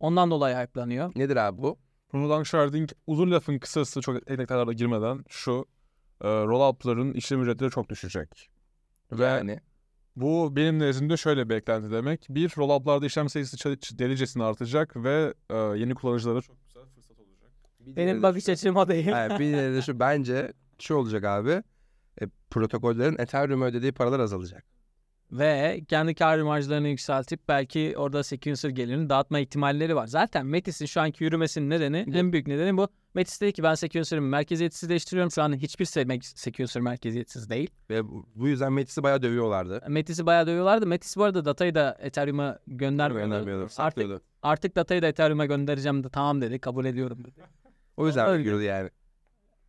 [0.00, 1.12] Ondan dolayı hype'lanıyor.
[1.16, 1.78] Nedir abi bu?
[2.08, 5.66] Protolang Sharding uzun lafın kısası çok detaylara girmeden şu
[6.20, 8.50] e, roll-up'ların işlem ücretleri çok düşecek.
[9.12, 9.60] Ve Yani
[10.16, 12.26] bu benim nezdimde şöyle bir beklenti demek.
[12.30, 13.56] Bir, roll-up'larda işlem sayısı
[13.98, 17.50] delicesine artacak ve e, yeni kullanıcılara çok güzel fırsat olacak.
[17.80, 19.08] Benim bakış açım o değil.
[19.08, 21.62] Evet, bir de şu bence şu olacak abi.
[22.22, 24.75] E, protokollerin Ethereum'a ödediği paralar azalacak.
[25.32, 30.06] Ve kendi kar marjlarını yükseltip belki orada sequencer gelirini dağıtma ihtimalleri var.
[30.06, 32.88] Zaten Metis'in şu anki yürümesinin nedeni, en büyük nedeni bu.
[33.14, 35.30] Metis dedi ki ben sequencer'ımı merkeziyetsizleştiriyorum.
[35.30, 37.70] Şu an hiçbir se- sequencer merkeziyetsiz değil.
[37.90, 39.82] Ve bu, bu yüzden Metis'i bayağı dövüyorlardı.
[39.88, 40.86] Metis'i bayağı dövüyorlardı.
[40.86, 43.30] Metis bu arada datayı da Ethereum'a göndermiyordu.
[43.30, 43.72] Göndermiyordu.
[43.78, 46.58] Artık, artık datayı da Ethereum'a göndereceğim de tamam dedi.
[46.58, 47.40] Kabul ediyorum dedi.
[47.96, 48.90] O yüzden giriyordu yani.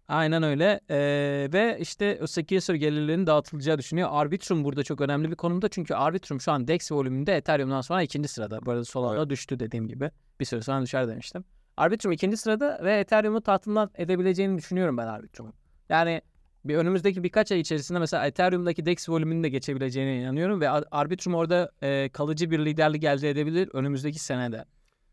[0.08, 0.80] Aynen öyle.
[0.90, 4.10] Ee, ve işte o sequencer gelirlerinin dağıtılacağı düşünüyor.
[4.12, 5.70] Arbitrum burada çok önemli bir konumda.
[5.70, 8.66] Çünkü Arbitrum şu an DEX volümünde Ethereum'dan sonra ikinci sırada.
[8.66, 10.12] Bu arada Solana'da düştü dediğim gibi.
[10.40, 11.44] Bir süre sonra düşer demiştim.
[11.78, 15.54] Arbitrum ikinci sırada ve Ethereum'u tahtından edebileceğini düşünüyorum ben Arbitrum'un.
[15.90, 16.22] Yani
[16.66, 21.36] bir önümüzdeki birkaç ay içerisinde mesela Ethereum'daki DEX volümünü de geçebileceğine inanıyorum ve Ar- Arbitrum
[21.36, 24.66] orada e, kalıcı bir liderlik elde edebilir önümüzdeki senede.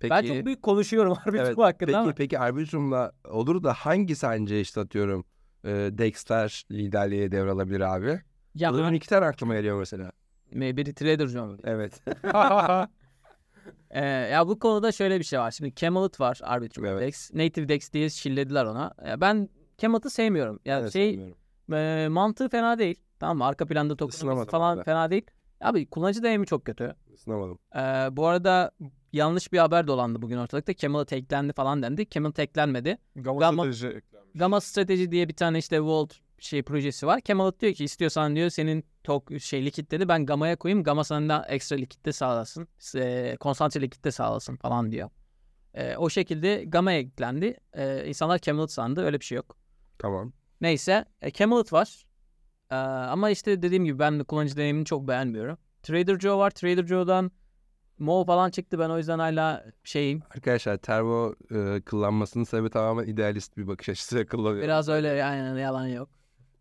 [0.09, 4.17] Peki, Ben çok büyük konuşuyorum Arbitrum evet, hakkında peki, ama peki Arbitrum'la olur da hangi
[4.17, 5.25] sence işte atıyorum
[5.65, 8.21] e, Dexter liderliğe devralabilir abi?
[8.55, 10.13] ya, Benim iki tane aklıma geliyor mesela.
[10.53, 11.57] biri Trader Joe.
[11.65, 12.03] Evet.
[13.91, 15.51] Ee, ya bu konuda şöyle bir şey var.
[15.51, 17.03] Şimdi Camelot var Arbitrum Evet.
[17.03, 17.35] Dex.
[17.35, 18.95] Native Dex diye şillediler ona.
[19.21, 20.61] Ben Camelot'u sevmiyorum.
[20.65, 21.37] Ya Evet, şey sevmiyorum.
[21.73, 23.01] e, mantığı fena değil.
[23.19, 23.45] Tamam mı?
[23.45, 25.27] Arka planda Isınamadım falan ben fena değil.
[25.61, 26.95] Abi kullanıcı deneyimi çok kötü.
[27.17, 27.59] Sınamadım.
[27.77, 27.81] Ee,
[28.17, 28.71] bu arada
[29.15, 30.75] yanlış bir haber dolandı bugün ortalıkta.
[30.75, 32.09] Camelot eklendi falan dendi.
[32.11, 32.99] Camelot eklenmedi.
[33.17, 34.31] Gamma, Gamma- strateji eklenmiş.
[34.35, 37.21] Gamma Strateji diye bir tane işte Vault şey projesi var.
[37.25, 40.85] Camelot diyor ki istiyorsan diyor senin tok şey likitleri ben Gamma'ya koyayım.
[40.85, 42.69] Gamma senden ekstra likitte sağlasın.
[42.97, 45.11] E, konsantre likitte sağlasın falan diyor.
[45.75, 47.57] E, o şekilde Gamma eklendi.
[47.73, 49.05] E, insanlar Camelot sandı.
[49.05, 49.57] Öyle bir şey yok.
[49.99, 50.33] Tamam.
[50.61, 51.05] Neyse.
[51.23, 52.07] E, Camelot var.
[52.71, 55.59] E, ama işte dediğim gibi ben de kullanıcı deneyimini çok beğenmiyorum.
[55.83, 56.51] Trader Joe var.
[56.51, 57.31] Trader Joe'dan
[57.99, 58.79] Mo falan çıktı.
[58.79, 60.23] Ben o yüzden hala şeyim.
[60.35, 64.65] Arkadaşlar Tervo e, kullanmasının sebebi tamamen idealist bir bakış açısıyla kullanıyor.
[64.65, 66.09] Biraz öyle yani yalan yok.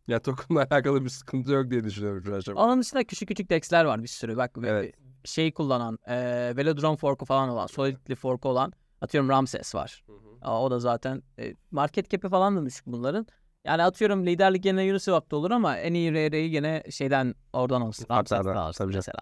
[0.07, 2.65] Ya token'la alakalı bir sıkıntı yok diye düşünüyorum şu aşamada.
[2.65, 4.37] Onun dışında küçük küçük dex'ler var bir sürü.
[4.37, 4.95] Bak Evet.
[5.23, 6.15] şey kullanan, e,
[6.57, 10.03] Velodrome fork'u falan olan, Solidly fork'u olan atıyorum Ramses var.
[10.41, 13.27] Aa, o da zaten e, market cap'i falan da düşük bunların.
[13.65, 18.05] Yani atıyorum liderlik gene Uniswap'ta olur ama en iyi RR'yi gene şeyden oradan olsun.
[18.11, 19.19] Ramses'ten alsın mesela.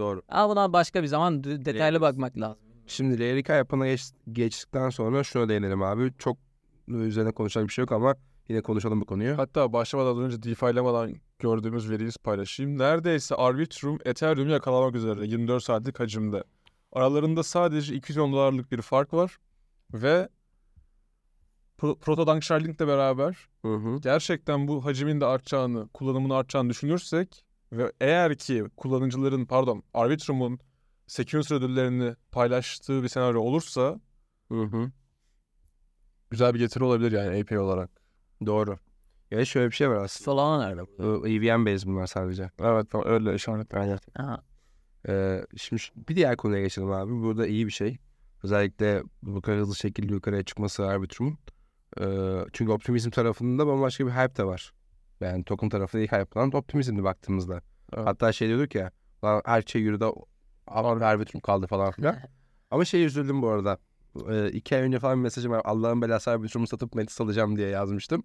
[0.00, 0.22] Doğru.
[0.28, 2.58] Ama buna başka bir zaman detaylı bakmak lazım.
[2.86, 6.12] Şimdi Lerika yapına geç, geçtikten sonra şuna değinelim abi.
[6.18, 6.38] Çok
[6.88, 8.14] üzerine konuşacak bir şey yok ama
[8.48, 9.38] yine konuşalım bu konuyu.
[9.38, 12.78] Hatta başlamadan önce DeFi'lemadan gördüğümüz veriyi paylaşayım.
[12.78, 16.44] Neredeyse Arbitrum Ethereum'u yakalamak üzere 24 saatlik hacimde.
[16.92, 19.38] Aralarında sadece 210 dolarlık bir fark var
[19.92, 20.28] ve
[21.78, 23.98] Pro- Proto Sharding'le beraber Hı hı.
[24.00, 30.58] gerçekten bu hacimin de artacağını, kullanımın artacağını düşünürsek ve eğer ki kullanıcıların pardon Arbitrum'un
[31.06, 34.00] security ödüllerini paylaştığı bir senaryo olursa
[34.52, 34.90] Hı hı.
[36.30, 37.90] güzel bir getiri olabilir yani API olarak.
[38.46, 38.78] Doğru.
[39.30, 40.24] Ya şöyle bir şey var aslında.
[40.24, 40.80] Solana nerede?
[41.34, 42.50] EVM based bunlar sadece.
[42.60, 43.74] Evet tamam, öyle işaret.
[43.74, 43.98] Aynen.
[44.18, 44.42] Aha.
[45.08, 47.12] Ee, şimdi şu- bir diğer konuya geçelim abi.
[47.12, 47.98] Burada iyi bir şey.
[48.42, 51.38] Özellikle bu kadar hızlı şekilde yukarıya çıkması Arbitrum'un.
[52.00, 54.72] Ee, çünkü optimizm tarafında bambaşka bir hype de var.
[55.20, 57.62] Yani token tarafında ilk hype'lanan optimizmdi baktığımızda.
[57.92, 58.06] Evet.
[58.06, 58.90] Hatta şey diyorduk ya
[59.24, 60.04] lan her şey yürüdü
[60.66, 62.16] Ar- Arbitrum kaldı falan filan.
[62.70, 63.78] Ama şey üzüldüm bu arada.
[64.28, 65.62] Ee, iki ay önce falan bir mesajım var.
[65.64, 68.24] Allah'ın belası Arbitrum'u satıp Metis alacağım diye yazmıştım.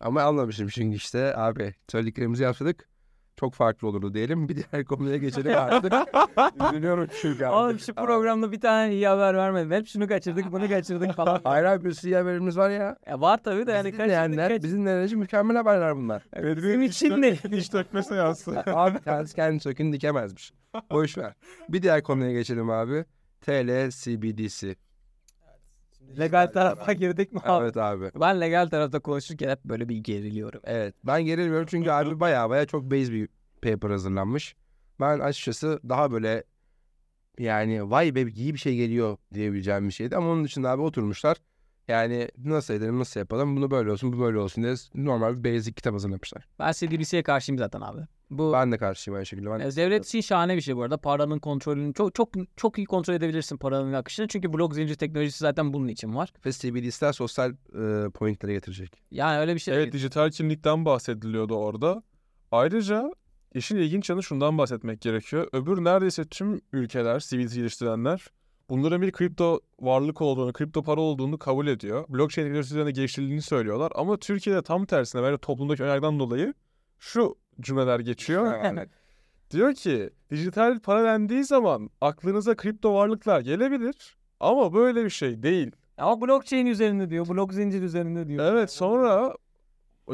[0.00, 2.88] Ama almamışım çünkü işte abi söylediklerimizi yapsadık
[3.36, 4.48] çok farklı olurdu diyelim.
[4.48, 5.92] Bir diğer konuya geçelim artık.
[6.72, 7.80] Üzülüyorum çünkü Oğlum artık.
[7.80, 9.70] şu programda bir tane iyi haber vermedim.
[9.70, 11.40] Hep şunu kaçırdık, bunu kaçırdık falan.
[11.44, 12.96] Hayır abi bir sürü haberimiz var ya.
[13.06, 14.62] Ya var tabii de yani kaçırdık, kaçırdık.
[14.62, 16.22] bizim dinleyenler mükemmel haberler bunlar.
[16.56, 17.34] Bizim için de.
[17.36, 18.62] Hiç dökme seansı.
[18.66, 20.52] abi kendisi kendi sökün dikemezmiş.
[20.90, 21.32] Boş ver.
[21.68, 23.04] Bir diğer konuya geçelim abi.
[23.40, 24.74] TL CBDC.
[26.18, 27.64] Legal tarafa girdik mi abi?
[27.64, 28.10] Evet abi.
[28.20, 30.60] Ben legal tarafta konuşurken hep böyle bir geriliyorum.
[30.64, 30.94] Evet.
[31.04, 33.28] Ben gerilmiyorum çünkü abi baya baya çok base bir
[33.62, 34.56] paper hazırlanmış.
[35.00, 36.44] Ben açıkçası daha böyle
[37.38, 40.16] yani vay be iyi bir şey geliyor diyebileceğim bir şeydi.
[40.16, 41.36] Ama onun dışında abi oturmuşlar.
[41.90, 45.72] Yani nasıl edelim nasıl yapalım bunu böyle olsun bu böyle olsun diye normal bir basic
[45.72, 46.48] kitap hazırlamışlar.
[46.58, 48.00] Ben CDBC'ye karşıyım zaten abi.
[48.30, 49.50] Bu Ben de karşıyım aynı şekilde.
[49.50, 50.96] Ben e, devlet için şahane bir şey bu arada.
[50.96, 54.28] Paranın kontrolünü çok çok çok iyi kontrol edebilirsin paranın akışını.
[54.28, 56.32] Çünkü blok zincir teknolojisi zaten bunun için var.
[56.46, 59.02] ve CBDC'ler sosyal e, pointlere getirecek.
[59.10, 62.02] Yani öyle bir şey Evet dijital kimlikten bahsediliyordu orada.
[62.52, 63.12] Ayrıca
[63.54, 65.48] işin ilginç yanı şundan bahsetmek gerekiyor.
[65.52, 68.26] Öbür neredeyse tüm ülkeler, CBDC geliştirenler
[68.70, 72.04] bunların bir kripto varlık olduğunu, kripto para olduğunu kabul ediyor.
[72.08, 72.74] Blockchain teknolojisi
[73.22, 73.92] üzerine söylüyorlar.
[73.94, 76.54] Ama Türkiye'de tam tersine böyle toplumdaki önyargıdan dolayı
[76.98, 78.54] şu cümleler geçiyor.
[79.50, 84.16] Diyor ki dijital para dendiği zaman aklınıza kripto varlıklar gelebilir.
[84.40, 85.72] Ama böyle bir şey değil.
[85.98, 87.28] Ama blockchain üzerinde diyor.
[87.28, 88.44] Blok zincir üzerinde diyor.
[88.44, 89.34] Evet sonra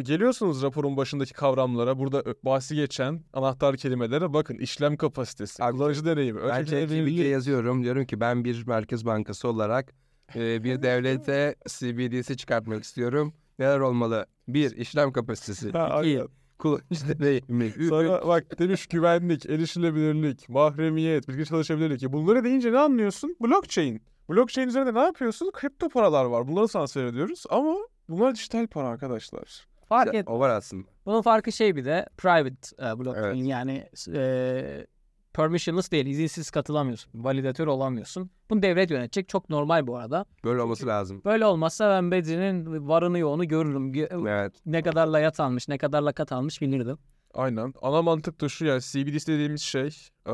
[0.02, 1.98] geliyorsunuz raporun başındaki kavramlara.
[1.98, 4.58] Burada bahsi geçen anahtar kelimelere bakın.
[4.58, 6.40] işlem kapasitesi, Abi, kullanıcı deneyimi.
[6.42, 7.82] Ben ChatGPT'ye yazıyorum.
[7.84, 9.94] Diyorum ki ben bir merkez bankası olarak
[10.34, 13.34] e, bir devlete CBDC çıkartmak istiyorum.
[13.58, 14.26] Neler olmalı?
[14.48, 15.72] Bir, işlem kapasitesi.
[15.72, 16.28] Ha, İki, aynen.
[16.58, 17.70] kullanıcı deneyimi.
[17.88, 22.12] Sonra bak demiş güvenlik, erişilebilirlik, mahremiyet, bilgi çalışabilirlik.
[22.12, 23.36] Bunları deyince ne anlıyorsun?
[23.40, 24.02] Blockchain.
[24.30, 25.50] Blockchain üzerinde ne yapıyorsun?
[25.50, 26.48] Kripto paralar var.
[26.48, 27.76] Bunları sana seyrediyoruz ama
[28.08, 29.66] bunlar dijital para arkadaşlar.
[29.88, 30.28] Fark et.
[30.28, 30.88] o var aslında.
[31.06, 33.46] Bunun farkı şey bir de private e, blockchain Evet.
[33.46, 34.86] yani e,
[35.32, 37.10] permissionless değil izinsiz katılamıyorsun.
[37.14, 38.30] Validatör olamıyorsun.
[38.50, 39.28] Bunu devlet yönetecek.
[39.28, 40.24] Çok normal bu arada.
[40.44, 41.22] Böyle olması lazım.
[41.24, 43.92] Böyle olmazsa ben Bedri'nin varını yoğunu görürüm.
[43.92, 44.52] Gö- Evet.
[44.66, 46.98] Ne kadar layat almış, ne kadar lakat almış bilirdim.
[47.36, 47.74] Aynen.
[47.82, 49.86] Ana mantık da şu yani CBDC dediğimiz şey
[50.26, 50.32] e,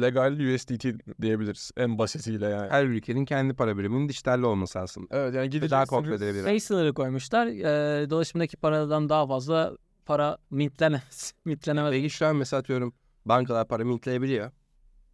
[0.00, 0.86] legal USDT
[1.22, 2.70] diyebiliriz en basitiyle yani.
[2.70, 5.06] Her ülkenin kendi para biriminin dijitalli olması aslında.
[5.10, 6.30] Evet yani Ve daha kontrol gideceksiniz.
[6.36, 6.50] edilebilir.
[6.50, 7.46] Şey sınırı koymuşlar.
[7.46, 11.34] E, dolaşımdaki paradan daha fazla para mintlenemez.
[11.44, 11.90] mintlenemez.
[11.92, 14.50] Peki şu an mesela atıyorum bankalar para mintleyebiliyor.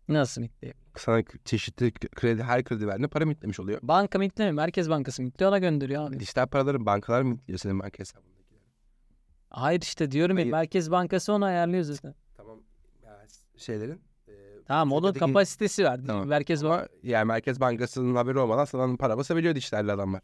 [0.08, 0.76] Nasıl mintleyeyim?
[0.96, 3.78] Sana çeşitli kredi, her kredi verdiğinde para mintlemiş oluyor.
[3.82, 4.54] Banka mintlemiyor.
[4.54, 6.20] Merkez Bankası mintliyor ona gönderiyor abi.
[6.20, 8.39] Dijital paraları bankalar mintliyor senin banka hesabındaki.
[9.50, 10.52] Hayır işte diyorum ya Hayır.
[10.52, 12.14] Merkez Bankası onu ayarlıyor zaten.
[12.36, 12.58] Tamam.
[13.56, 14.00] Şeylerin.
[14.28, 14.32] e,
[14.66, 16.00] Tamam onun Türkiye'deki- kapasitesi var.
[16.06, 16.28] Tamam.
[16.28, 20.20] Merkez Bank Ama yani Merkez Bankası'nın haberi olmadan sana para basabiliyor dijitalli adamlar.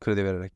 [0.00, 0.52] Kredi vererek.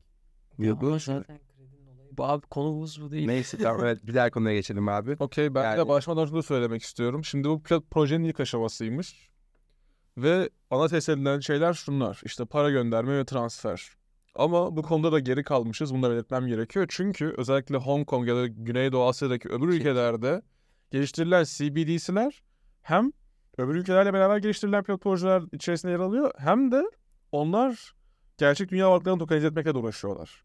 [0.57, 3.27] Yok, bu- zaten kredinin olayı bu abi konumuz bu değil.
[3.27, 5.15] Neyse tamam evet bir diğer konuya geçelim abi.
[5.19, 7.25] Okey ben Yani- de başlamadan şunu da söylemek istiyorum.
[7.25, 9.29] Şimdi bu pilot projenin ilk aşamasıymış.
[10.17, 12.21] Ve ana test edilen şeyler şunlar.
[12.25, 13.89] İşte para gönderme ve transfer.
[14.35, 15.93] Ama bu konuda da geri kalmışız.
[15.93, 16.85] Bunu da belirtmem gerekiyor.
[16.89, 20.41] Çünkü özellikle Hong Kong ya da Güneydoğu Asya'daki öbür ülkelerde
[20.91, 22.43] geliştirilen CBDC'ler
[22.81, 23.11] hem
[23.57, 26.83] öbür ülkelerle beraber geliştirilen pilot projeler içerisinde yer alıyor hem de
[27.31, 27.93] onlar
[28.37, 30.43] gerçek dünya varlıklarını tokenize etmekle de uğraşıyorlar.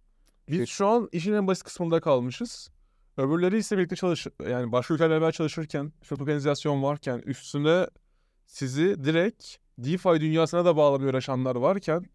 [0.48, 2.70] Biz şu an işin en basit kısmında kalmışız.
[3.16, 7.86] Öbürleri ise birlikte çalış yani başka ülkelerle beraber çalışırken, işte tokenizasyon varken üstüne
[8.46, 9.46] sizi direkt
[9.78, 12.06] DeFi dünyasına da bağlamaya uğraşanlar varken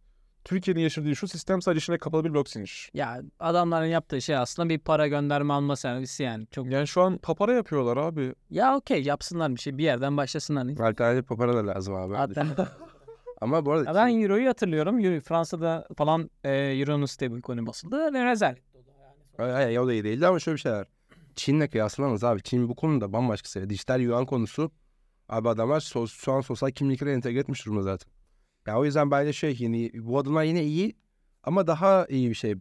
[0.44, 2.90] Türkiye'nin yaşadığı şu sistem sadece içine kapalı bir blok zincir.
[2.94, 6.48] Ya adamların yaptığı şey aslında bir para gönderme alma servisi yani.
[6.52, 8.36] Çok Yani şu an papara yapıyorlar abi.
[8.50, 10.62] ya okey yapsınlar bir şey bir yerden başlasınlar.
[10.90, 12.14] Alternatif para da lazım abi.
[12.16, 12.48] Zaten
[13.42, 15.00] Ama bu arada Ya ben Euro'yu hatırlıyorum.
[15.06, 18.56] Euro, Fransa'da falan e, Euro'nun stablecoin'i basıldı ve rezerv.
[19.38, 20.88] Hayır, hayır o da iyi değildi ama şöyle bir şey var.
[21.36, 22.42] Çin'le kıyaslanamaz abi.
[22.44, 23.70] Çin bu konuda bambaşka seviye.
[23.70, 24.72] Dijital yuan konusu
[25.30, 28.12] abi adamlar so- şu an sosyal kimliklere entegre etmiş durumda zaten.
[28.68, 30.96] Ya o yüzden bence şey yine bu adımlar yine iyi
[31.44, 32.56] ama daha iyi bir şey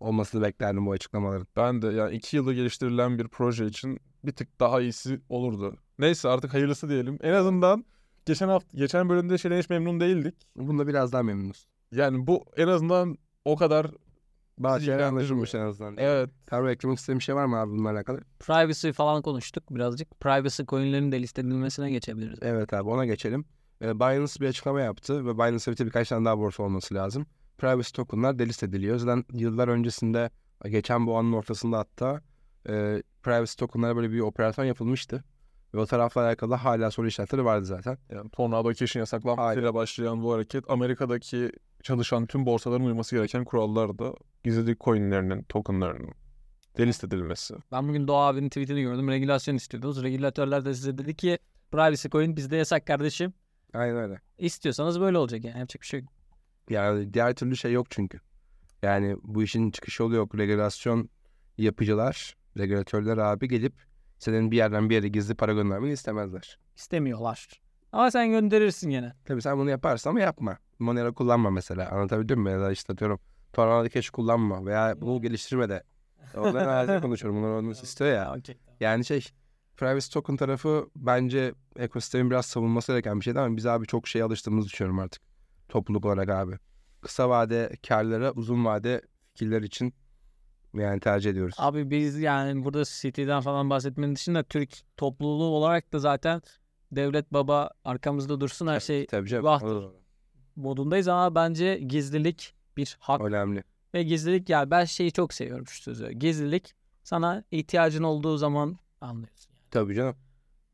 [0.00, 1.46] olmasını beklerdim bu açıklamaların.
[1.56, 5.76] Ben de yani iki yılda geliştirilen bir proje için bir tık daha iyisi olurdu.
[5.98, 7.18] Neyse artık hayırlısı diyelim.
[7.22, 7.84] En azından
[8.26, 10.34] geçen hafta geçen bölümde şeyden hiç memnun değildik.
[10.56, 11.66] Bunda biraz daha memnunuz.
[11.92, 13.86] Yani bu en azından o kadar
[14.58, 15.94] Bazı anlaşılmış en azından.
[15.96, 18.20] evet Karma eklemek istediğin bir şey var mı abi bununla alakalı?
[18.38, 20.20] Privacy falan konuştuk birazcık.
[20.20, 22.38] Privacy coin'lerin de listedilmesine geçebiliriz.
[22.42, 23.44] Evet abi ona geçelim.
[23.82, 27.26] Ee, Binance bir açıklama yaptı ve Binance'da bir birkaç tane daha borsa olması lazım.
[27.58, 28.98] Privacy tokenlar delist ediliyor.
[28.98, 30.30] Zaten yıllar öncesinde
[30.64, 32.20] geçen bu anın ortasında hatta
[32.68, 35.24] e, privacy tokenlara böyle bir operasyon yapılmıştı.
[35.74, 37.98] Ve o tarafla alakalı hala soru işaretleri vardı zaten.
[38.10, 44.14] yani Tornado Cash'in yasaklanmasıyla başlayan bu hareket Amerika'daki çalışan tüm borsaların uyması gereken kurallarda
[44.44, 46.12] gizli coinlerinin, tokenlarının
[46.76, 47.54] delist edilmesi.
[47.72, 49.08] Ben bugün Doğa abinin tweetini gördüm.
[49.08, 50.02] Regülasyon istiyordunuz.
[50.02, 51.38] Regülatörler de size dedi ki
[51.70, 53.32] privacy coin bizde yasak kardeşim.
[53.74, 54.20] Aynen öyle.
[54.38, 55.58] İstiyorsanız böyle olacak yani.
[55.58, 56.08] Yapacak bir şey yok.
[56.70, 58.20] Yani diğer türlü şey yok çünkü.
[58.82, 60.38] Yani bu işin çıkış yolu yok.
[60.38, 61.10] Regülasyon
[61.58, 63.74] yapıcılar, regülatörler abi gelip
[64.18, 66.58] senin bir yerden bir yere gizli para göndermeni istemezler.
[66.76, 67.60] İstemiyorlar.
[67.92, 69.12] Ama sen gönderirsin yine.
[69.24, 70.58] Tabii sen bunu yaparsın ama yapma.
[70.78, 71.90] Monero kullanma mesela.
[71.90, 72.50] Anlatabildim mi?
[72.50, 73.20] Ya da işte atıyorum
[73.52, 75.82] Tornado Cash kullanma veya bunu geliştirme de.
[76.36, 77.42] Ondan ağzıyla konuşuyorum.
[77.42, 78.36] Bunlar onu istiyor ya.
[78.80, 79.26] Yani şey
[79.78, 84.24] privacy token tarafı bence ekosistemin biraz savunması gereken bir şeydi ama biz abi çok şeye
[84.24, 85.22] alıştığımızı düşünüyorum artık.
[85.68, 86.58] Topluluk olarak abi.
[87.00, 89.94] kısa vade karlara, uzun vade fikirler için
[90.74, 91.54] yani tercih ediyoruz.
[91.58, 96.42] Abi biz yani burada City'den falan bahsetmenin dışında Türk topluluğu olarak da zaten
[96.92, 99.44] devlet baba arkamızda dursun her şey Tabii canım.
[99.44, 99.84] vahtır.
[100.56, 103.64] modundayız ama bence gizlilik bir hak Önemli.
[103.94, 106.12] ve gizlilik ya ben şeyi çok seviyorum şu sözü.
[106.12, 109.47] Gizlilik sana ihtiyacın olduğu zaman anlıyorsun.
[109.70, 110.16] Tabii canım.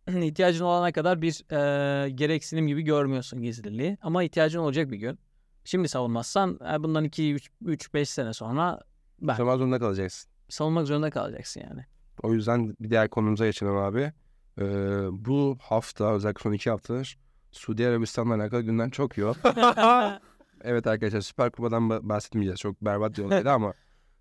[0.22, 5.18] İhtiyacın olana kadar bir e, gereksinim gibi görmüyorsun gizliliği ama ihtiyacın olacak bir gün.
[5.64, 8.80] Şimdi savunmazsan e, bundan 2 3 5 sene sonra
[9.20, 10.30] ben Savunmak zorunda kalacaksın.
[10.48, 11.84] savunmak zorunda kalacaksın yani.
[12.22, 14.12] O yüzden bir diğer konumuza geçelim abi.
[14.60, 14.64] Ee,
[15.10, 17.18] bu hafta özellikle son iki haftadır
[17.52, 19.36] Suudi Arabistan'la alakalı gündem çok yoğun.
[20.64, 22.60] evet arkadaşlar Süper Kupa'dan ba- bahsetmeyeceğiz.
[22.60, 23.74] Çok berbat bir olaydı ama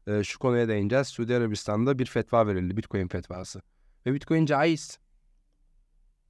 [0.08, 1.08] e, şu konuya değineceğiz.
[1.08, 2.78] Suudi Arabistan'da bir fetva verildi.
[2.78, 3.62] Bitcoin fetvası.
[4.06, 5.00] Ve Bitcoin caiz.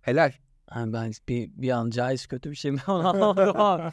[0.02, 0.32] Helal.
[0.76, 3.92] Yani ben bir, bir an caiz kötü bir şey mi onu anlamadım ama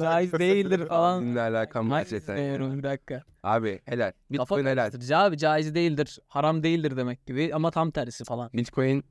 [0.00, 1.24] caiz değildir falan.
[1.24, 2.36] Dinle alakam gerçekten.
[2.36, 3.22] diyorum, bir dakika.
[3.42, 4.12] Abi helal.
[4.36, 4.76] Kafa Bitcoin helal.
[4.82, 8.50] karıştırıcı abi caiz değildir, haram değildir demek gibi ama tam tersi falan.
[8.54, 9.04] Bitcoin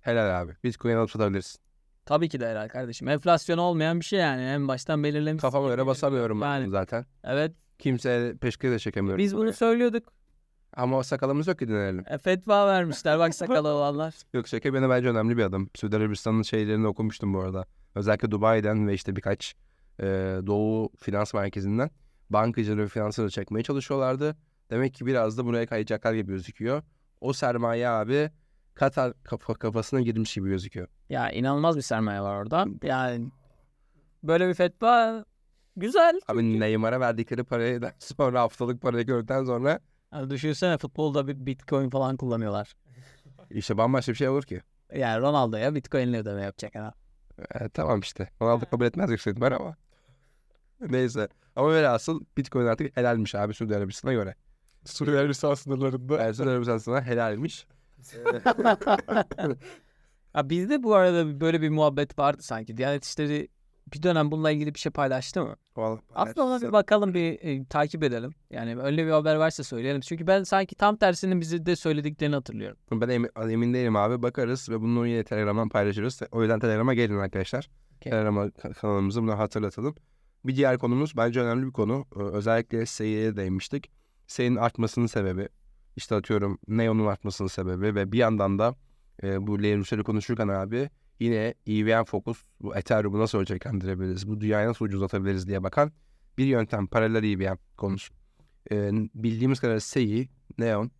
[0.00, 0.52] helal abi.
[0.64, 1.60] Bitcoin alıp satabilirsin.
[2.04, 3.08] Tabii ki de helal kardeşim.
[3.08, 5.42] Enflasyon olmayan bir şey yani en baştan belirlemiş.
[5.42, 6.70] Kafama göre basamıyorum ben Yani.
[6.70, 7.06] zaten.
[7.24, 9.18] Evet Kimseye peşkire de çekemiyorum.
[9.18, 10.12] biz bunu söylüyorduk.
[10.72, 12.04] Ama sakalımız yok ki dinleyelim.
[12.08, 14.14] E, fetva vermişler bak sakalı olanlar.
[14.34, 15.68] Yok şaka beni bence önemli bir adam.
[15.74, 17.64] Suudi Arabistan'ın şeylerini okumuştum bu arada.
[17.94, 19.54] Özellikle Dubai'den ve işte birkaç
[20.00, 20.04] e,
[20.46, 21.90] doğu finans merkezinden
[22.30, 24.36] bankacıları ve finansları çekmeye çalışıyorlardı.
[24.70, 26.82] Demek ki biraz da buraya kayacaklar gibi gözüküyor.
[27.20, 28.30] O sermaye abi
[28.78, 30.88] Katar kafa, kafasına girmiş gibi gözüküyor.
[31.08, 32.66] Ya inanılmaz bir sermaye var orada.
[32.82, 33.28] Yani
[34.22, 35.24] böyle bir fetva
[35.76, 36.20] güzel.
[36.28, 39.80] Abi Neymar'a verdikleri parayı da sonra haftalık parayı gördükten sonra
[40.12, 42.74] Yani düşünsene futbolda bir bitcoin falan kullanıyorlar.
[43.50, 44.62] işte bambaşka bir şey olur ki.
[44.94, 46.92] Yani Ronaldo'ya bitcoin'le ödeme yapacak adam.
[47.54, 48.28] E, tamam işte.
[48.42, 49.76] Ronaldo kabul etmez yüksek ihtimal ama.
[50.80, 51.28] Neyse.
[51.56, 54.34] Ama velhasıl Bitcoin artık helalmiş abi Suudi Arabistan'a göre.
[54.84, 57.66] Suudi Arabistan sınırlarında Yani Suudi Arabistan'a helalmiş.
[60.32, 62.76] Ha bizde bu arada böyle bir muhabbet vardı sanki.
[62.76, 63.48] Diyanet İşleri
[63.92, 65.56] bir dönem bununla ilgili bir şey paylaştı mı?
[65.76, 68.34] Vallahi Aslında ona bir bakalım bir e, takip edelim.
[68.50, 70.00] Yani öyle bir haber varsa söyleyelim.
[70.00, 72.76] Çünkü ben sanki tam tersinin bizi de söylediklerini hatırlıyorum.
[72.92, 74.22] Ben emin, emin değilim abi.
[74.22, 76.20] Bakarız ve bunu yine Telegram'dan paylaşırız.
[76.32, 77.68] O yüzden Telegram'a gelin arkadaşlar.
[77.96, 78.10] Okey.
[78.12, 79.94] Telegram'a ka- kanalımızı bunu hatırlatalım.
[80.44, 82.06] Bir diğer konumuz bence önemli bir konu.
[82.16, 83.90] Ee, Özellikle SEI'ye değinmiştik.
[84.26, 85.48] SEI'nin artmasının sebebi.
[85.96, 88.74] işte atıyorum Neon'un artmasının sebebi ve bir yandan da
[89.22, 94.28] e, bu User'ı konuşurken abi yine EVM Focus bu Ethereum'u nasıl ölçeklendirebiliriz?
[94.28, 95.92] Bu dünyayı nasıl ucuzlatabiliriz diye bakan
[96.38, 98.14] bir yöntem paralel EVM konusu.
[98.72, 100.28] Ee, bildiğimiz kadarıyla SEI,
[100.58, 100.90] Neon,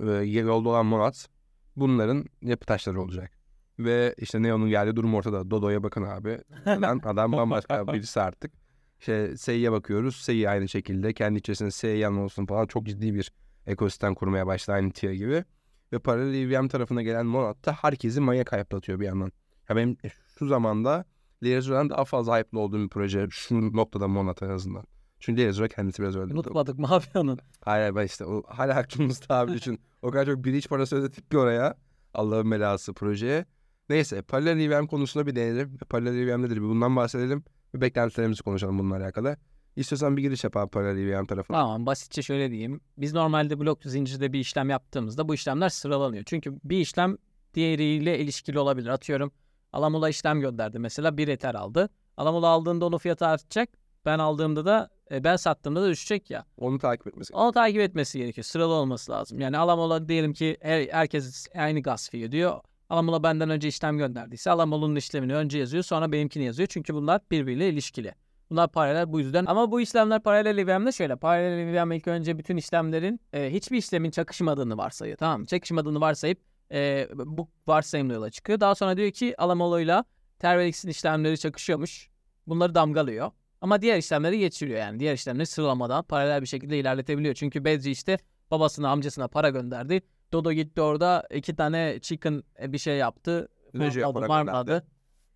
[0.00, 1.28] e, yolda olan Monat
[1.76, 3.30] bunların yapı taşları olacak.
[3.78, 5.50] Ve işte Neon'un geldiği durum ortada.
[5.50, 6.38] Dodo'ya bakın abi.
[6.66, 8.52] Lan adam bambaşka birisi artık.
[9.00, 10.16] İşte Sei'ye bakıyoruz.
[10.16, 11.12] Sei aynı şekilde.
[11.12, 13.32] Kendi içerisinde Sei yan olsun falan çok ciddi bir
[13.66, 15.44] ekosistem kurmaya başladı aynı tier gibi.
[15.92, 19.32] Ve paralel EVM tarafına gelen Monat da herkesi manyak hype'latıyor bir yandan.
[19.68, 19.96] Ya benim
[20.38, 21.04] şu zamanda
[21.42, 23.26] Layer'dan daha fazla hype'lı olduğum bir proje.
[23.30, 24.84] Şu noktada Monat en azından.
[25.20, 26.32] Çünkü Layer'da kendisi biraz öyle.
[26.34, 27.36] Unutmadık mı abi onu?
[27.64, 29.80] Hayır ben işte o hala aklımızda abi düşün.
[30.02, 31.76] O kadar çok bridge parası ödedik ki oraya.
[32.14, 33.46] Allah'ın belası projeye.
[33.88, 35.78] Neyse paralel EVM konusuna bir değinelim.
[35.90, 37.44] Paralel EVM nedir bir bundan bahsedelim.
[37.74, 39.36] Ve beklentilerimizi konuşalım bununla alakalı.
[39.76, 41.56] İstiyorsan bir giriş yap abi paralel EVM tarafına.
[41.56, 42.80] Tamam basitçe şöyle diyeyim.
[42.98, 46.24] Biz normalde blok zincirde bir işlem yaptığımızda bu işlemler sıralanıyor.
[46.26, 47.16] Çünkü bir işlem
[47.54, 48.88] diğeriyle ilişkili olabilir.
[48.88, 49.32] Atıyorum
[49.72, 51.88] Alamula işlem gönderdi mesela bir Ether aldı.
[52.16, 53.68] Alamula aldığında onun fiyatı artacak.
[54.04, 56.44] Ben aldığımda da e, ben sattığımda da düşecek ya.
[56.56, 57.34] Onu takip etmesi.
[57.34, 58.44] Onu takip etmesi gerekiyor.
[58.44, 59.40] Sıralı olması lazım.
[59.40, 62.60] Yani Alamola diyelim ki her, herkes aynı gaz fee ödüyor.
[62.90, 66.68] Alamola benden önce işlem gönderdiyse Alamola'nın işlemini önce yazıyor sonra benimkini yazıyor.
[66.72, 68.14] Çünkü bunlar birbiriyle ilişkili.
[68.50, 69.46] Bunlar paralel bu yüzden.
[69.46, 71.16] Ama bu işlemler paralel EVM'de şöyle.
[71.16, 75.18] Paralel EVM ilk önce bütün işlemlerin e, hiçbir işlemin çakışmadığını varsayıyor.
[75.18, 75.46] Tamam mı?
[75.46, 76.38] Çakışmadığını varsayıp
[76.72, 78.60] e, bu varsayımla yola çıkıyor.
[78.60, 80.04] Daha sonra diyor ki Alamolo'yla
[80.38, 82.08] Tervelix'in işlemleri çakışıyormuş.
[82.46, 83.30] Bunları damgalıyor.
[83.60, 85.00] Ama diğer işlemleri geçiriyor yani.
[85.00, 87.34] Diğer işlemleri sıralamadan paralel bir şekilde ilerletebiliyor.
[87.34, 88.18] Çünkü Bedri işte
[88.50, 90.02] babasına amcasına para gönderdi.
[90.32, 93.48] Dodo gitti orada iki tane chicken e, bir şey yaptı.
[93.72, 94.86] Marmeladı, para marmeladı.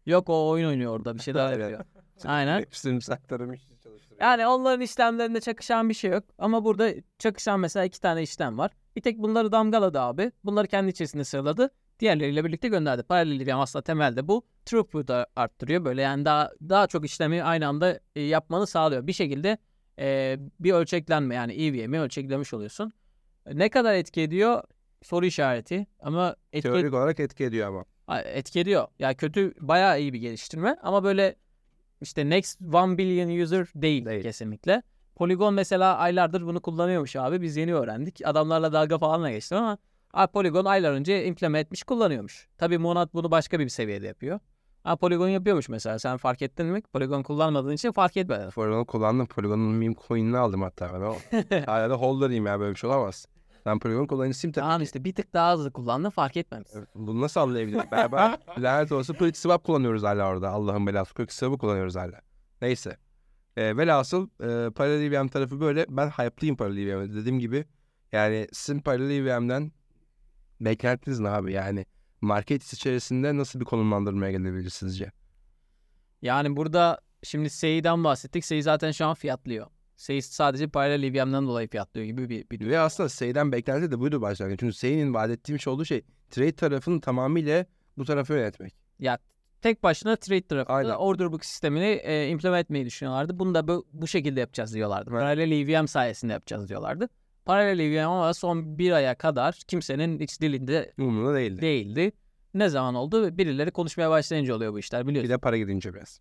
[0.07, 1.61] Yok o oyun oynuyor orada bir şeyler Evet.
[1.61, 1.85] yapıyor.
[2.25, 2.61] Aynen.
[2.61, 4.21] Hepsini çalıştırıyor.
[4.21, 6.25] Yani onların işlemlerinde çakışan bir şey yok.
[6.39, 8.71] Ama burada çakışan mesela iki tane işlem var.
[8.97, 10.33] Bir tek bunları damgaladı abi.
[10.45, 11.71] Bunları kendi içerisinde sıraladı.
[12.01, 13.03] Diğerleriyle birlikte gönderdi.
[13.03, 14.47] Paralel EVM aslında temelde bu.
[14.67, 15.85] Throughput'u arttırıyor.
[15.85, 19.07] Böyle yani daha daha çok işlemi aynı anda e, yapmanı sağlıyor.
[19.07, 19.59] Bir şekilde
[19.99, 22.93] e, bir ölçeklenme yani EVM'i ölçeklemiş oluyorsun.
[23.47, 24.63] E, Ne kadar etki ediyor?
[25.03, 25.87] Soru işareti.
[26.01, 27.85] Ama etki, Teorik olarak etki ediyor ama.
[28.25, 28.89] Etki ediyor.
[28.99, 31.37] Ya kötü bayağı iyi bir geliştirme ama böyle
[32.01, 34.23] işte next 1 billion user değil, Değil.
[34.23, 34.83] kesinlikle.
[35.17, 37.43] Polygon mesela aylardır bunu kullanıyormuş abi.
[37.43, 38.21] Biz yeni öğrendik.
[38.25, 39.79] Adamlarla dalga falanla geçtim ama
[40.13, 42.49] abi Polygon aylar önce implement etmiş kullanıyormuş.
[42.59, 44.41] Tabii Monad bunu başka bir seviyede yapıyor.
[44.85, 45.99] Ha Polygon yapıyormuş mesela.
[45.99, 46.83] Sen fark ettin mi?
[46.93, 48.51] Polygon kullanmadığın için fark etmedin.
[48.51, 49.27] Polygon'u kullandım.
[49.27, 51.01] Polygon'un meme coin'ini aldım hatta ben.
[51.01, 51.17] O.
[51.67, 53.27] Hala da holder'ıyım ya böyle bir şey olamaz.
[53.67, 54.63] Ben Polygon kullanıcısıyım tabii.
[54.63, 56.79] Tamam işte bir tık daha hızlı kullandın fark etmemişsin.
[56.79, 57.91] Evet, Bunu nasıl anlayabilirim?
[57.93, 60.51] Beraber lanet olsun Swap kullanıyoruz hala orada.
[60.51, 62.21] Allah'ın belası Quick Swap'ı kullanıyoruz hala.
[62.63, 62.97] Neyse.
[63.57, 65.87] E, velhasıl e, Parallel EVM tarafı böyle.
[65.89, 67.15] Ben hype'lıyım Parallel EVM'e.
[67.15, 67.65] Dediğim gibi
[68.13, 69.73] yani sizin Parallel EVM'den
[70.61, 71.53] beklentiniz ne abi?
[71.53, 71.87] Yani
[72.21, 75.13] market içerisinde nasıl bir konumlandırmaya gelebilir sizce?
[76.23, 78.45] Yani burada şimdi Sei'den bahsettik.
[78.45, 79.67] Sei zaten şu an fiyatlıyor.
[79.97, 84.21] Sei sadece paralel EVM'den dolayı fiyatlıyor gibi bir, bir Ve aslında Sey'den beklenti de buydu
[84.21, 84.61] başlangıç.
[84.61, 87.67] Çünkü Sey'nin vaat ettiğim şey olduğu şey trade tarafını tamamıyla
[87.99, 88.75] bu tarafı yönetmek.
[88.99, 89.19] Ya
[89.67, 90.91] tek başına trade Aynen.
[90.91, 93.39] order book sistemini e, implement etmeyi düşünüyorlardı.
[93.39, 95.11] Bunu da bu, bu şekilde yapacağız diyorlardı.
[95.11, 95.21] Evet.
[95.21, 97.09] Paralel EVM sayesinde yapacağız diyorlardı.
[97.45, 101.61] Paralel EVM ama son bir aya kadar kimsenin hiç dilinde Umurumda değildi.
[101.63, 102.13] değildi.
[102.55, 103.39] Ne zaman oldu?
[103.39, 105.31] Birileri konuşmaya başlayınca oluyor bu işler Bir biliyorsun.
[105.33, 106.21] de para gidince biraz.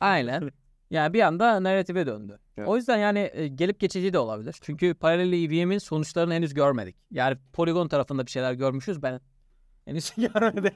[0.00, 0.50] Aynen.
[0.90, 2.38] Yani bir anda narratife döndü.
[2.58, 2.68] Evet.
[2.68, 4.56] O yüzden yani e, gelip geçici de olabilir.
[4.60, 6.96] Çünkü paralel EVM'in sonuçlarını henüz görmedik.
[7.10, 9.02] Yani Polygon tarafında bir şeyler görmüşüz.
[9.02, 9.20] Ben
[9.86, 10.72] henüz görmedim.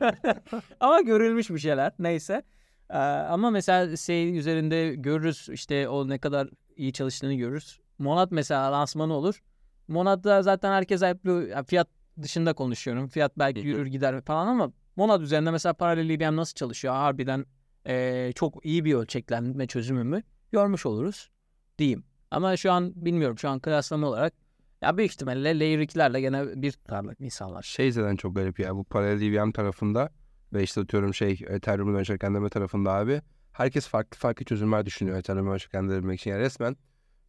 [0.80, 1.92] ama görülmüş bir şeyler.
[1.98, 2.42] Neyse.
[2.90, 7.80] Ee, ama mesela şey üzerinde görürüz işte o ne kadar iyi çalıştığını görürüz.
[7.98, 9.42] Monad mesela lansmanı olur.
[9.88, 11.64] Monad'da zaten herkes hype'lı.
[11.66, 11.88] Fiyat
[12.22, 13.08] dışında konuşuyorum.
[13.08, 16.94] Fiyat belki yürür gider falan ama Monad üzerinde mesela paralel EVM nasıl çalışıyor?
[16.94, 17.46] Harbiden
[17.86, 21.30] eee, çok iyi bir ölçeklenme çözümü mü görmüş oluruz
[21.78, 22.04] diyeyim.
[22.30, 23.38] Ama şu an bilmiyorum.
[23.38, 24.34] Şu an kıyaslama olarak
[24.82, 27.62] ya büyük ihtimalle Layer 2'lerle gene bir tutarlık insanlar.
[27.62, 30.10] Şey zaten çok garip ya bu paralel EVM tarafında
[30.52, 33.22] ve işte atıyorum şey Ethereum'un ölçeklendirme tarafında abi
[33.52, 36.30] herkes farklı farklı çözümler düşünüyor Ethereum'u ölçeklendirmek için.
[36.30, 36.76] Yani resmen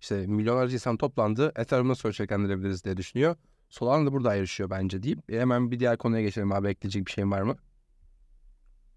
[0.02, 3.36] işte milyonlarca insan toplandı Ethereum'u nasıl ölçeklendirebiliriz diye düşünüyor.
[3.70, 7.12] Solana da burada ayrışıyor bence deyip e, hemen bir diğer konuya geçelim abi ekleyecek bir
[7.12, 7.56] şeyin var mı?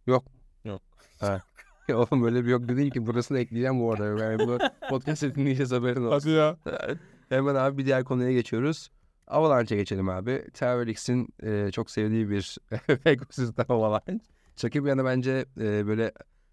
[0.06, 0.24] Yok.
[0.64, 0.82] Yok.
[1.20, 1.42] Ha.
[1.88, 4.24] Ya Oğlum böyle bir yok değil ki burasını ekleyeceğim bu arada.
[4.24, 4.58] Yani bunu
[4.90, 6.10] podcast dinleyeceğiz haberin olsun.
[6.10, 6.56] Hadi ya.
[7.28, 8.90] Hemen abi bir diğer konuya geçiyoruz.
[9.26, 10.44] Avalanche'a geçelim abi.
[10.54, 12.58] Terrorix'in e, çok sevdiği bir
[13.04, 14.24] ekosistem Avalanche.
[14.56, 16.12] Şaka bir yana bence e, böyle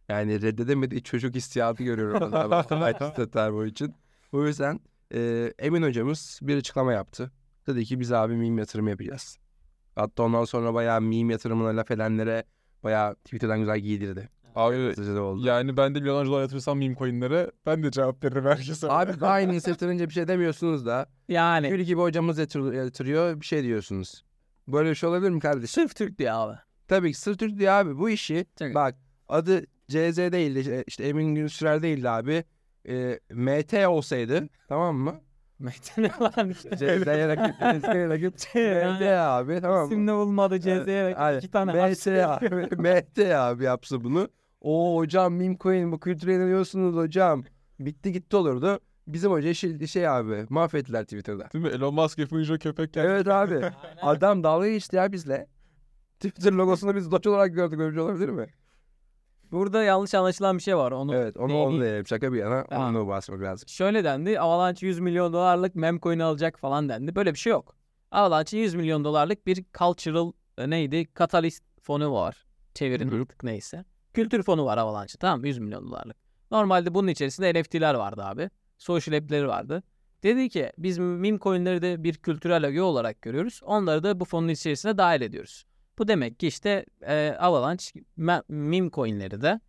[0.09, 2.32] yani reddedemediği çocuk hissiyatı görüyorum.
[2.32, 3.95] ben abi Avalanche Terror için.
[4.32, 4.80] O yüzden
[5.13, 7.32] e, Emin hocamız bir açıklama yaptı.
[7.67, 9.38] Dedi ki biz abi meme yatırımı yapacağız.
[9.95, 12.43] Hatta ondan sonra bayağı meme yatırımına laf edenlere
[12.84, 14.30] bayağı Twitter'dan güzel giydirdi.
[14.55, 15.47] Abi Hızlıca da oldu.
[15.47, 18.87] yani ben de milyonlarca dolar yatırsam meme coinlere ben de cevap veririm herkese.
[18.91, 21.05] Abi aynı yatırınca bir şey demiyorsunuz da.
[21.29, 24.23] Yani Gül gibi hocamız yatır- yatırıyor bir şey diyorsunuz.
[24.67, 25.67] Böyle bir şey olabilir mi kardeşim?
[25.83, 26.55] sırf Türk diye abi.
[26.87, 28.73] Tabii ki sırf Türk diye abi bu işi Tabii.
[28.75, 28.95] bak
[29.29, 32.43] adı CZ değildi işte Emin Günsürer değildi abi.
[32.89, 35.15] E, MT olsaydı tamam mı?
[35.59, 36.69] Metin lan işte.
[36.77, 39.85] CZ'ye rakip CZ'ye rakip MT abi tamam mı?
[39.85, 41.37] İsimle olmadı CZ'ye Aynen.
[41.37, 42.43] iki tane MT harf.
[42.43, 44.27] abi, MT abi yapsa bunu.
[44.62, 47.43] O hocam meme coin bu kültüre inanıyorsunuz hocam.
[47.80, 48.80] Bitti gitti olurdu.
[49.07, 51.49] Bizim hoca şey, şey abi mahvettiler Twitter'da.
[51.53, 51.72] Değil mi?
[51.72, 53.07] Elon Musk yapınca köpek geldi.
[53.07, 53.62] Evet abi.
[54.01, 55.47] Adam dalga geçti ya bizle.
[56.20, 57.80] Twitter logosunu biz doç olarak gördük.
[57.80, 58.47] Böyle bir şey olabilir mi?
[59.51, 60.91] Burada yanlış anlaşılan bir şey var.
[60.91, 61.68] Onu Evet onu Neyi?
[61.68, 62.07] onu diyelim.
[62.07, 62.66] Şaka bir yana.
[62.70, 62.95] Tamam.
[62.95, 63.70] Onu bahsetmek lazım.
[63.70, 64.39] Şöyle dendi.
[64.39, 67.16] Avalanche 100 milyon dolarlık memcoin alacak falan dendi.
[67.16, 67.76] Böyle bir şey yok.
[68.12, 71.07] Avalanche'in 100 milyon dolarlık bir cultural e, neydi?
[71.20, 72.45] Catalyst fonu var.
[72.74, 73.86] Çevirin artık neyse.
[74.14, 75.47] Kültür fonu var Avalanche'ın tamam mı?
[75.47, 76.18] 100 milyon dolarlık.
[76.51, 78.49] Normalde bunun içerisinde NFT'ler vardı abi.
[78.78, 79.84] Social app'leri vardı.
[80.24, 83.62] Dedi ki biz meme coinleri de bir kültürel öge olarak görüyoruz.
[83.64, 85.66] Onları da bu fonun içerisine dahil ediyoruz.
[85.99, 87.86] Bu demek ki işte e, Avalanche
[88.18, 89.59] me- meme coinleri de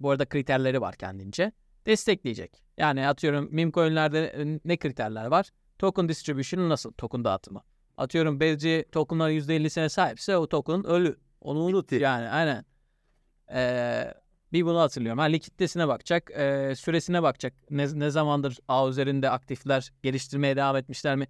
[0.00, 1.52] bu arada kriterleri var kendince
[1.86, 2.62] destekleyecek.
[2.78, 5.50] Yani atıyorum meme coinlerde e, ne kriterler var?
[5.78, 6.92] Token distribution nasıl?
[6.92, 7.62] Token dağıtımı.
[7.96, 11.18] Atıyorum BSC tokenlar %50'sine sahipse o token ölü.
[11.40, 12.64] Onu unut yani aynen.
[13.54, 14.14] Ee,
[14.52, 15.18] bir bunu hatırlıyorum.
[15.18, 17.54] Ha, likiditesine bakacak, e, süresine bakacak.
[17.70, 21.26] Ne, ne zamandır ağ üzerinde aktifler geliştirmeye devam etmişler mi?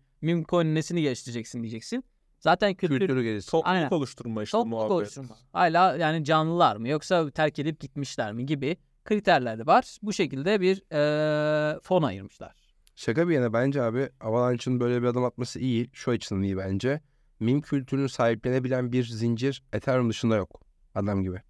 [0.48, 2.04] Coin nesini geliştireceksin diyeceksin.
[2.40, 3.40] Zaten kültür, Kültürü.
[3.64, 3.82] Aynen.
[3.82, 4.90] Topluluk oluşturma işte Topluluk muhabbet.
[4.90, 5.36] oluşturma.
[5.52, 9.96] Hala yani canlılar mı yoksa terk edip gitmişler mi gibi kriterleri var.
[10.02, 12.52] Bu şekilde bir eee fon ayırmışlar.
[12.96, 15.90] Şaka bir yana bence abi Avalanche'ın böyle bir adım atması iyi.
[15.92, 17.00] Şu açıdan iyi bence.
[17.40, 20.60] Meme kültürünü sahiplenebilen bir zincir Ethereum dışında yok.
[20.94, 21.42] Adam gibi.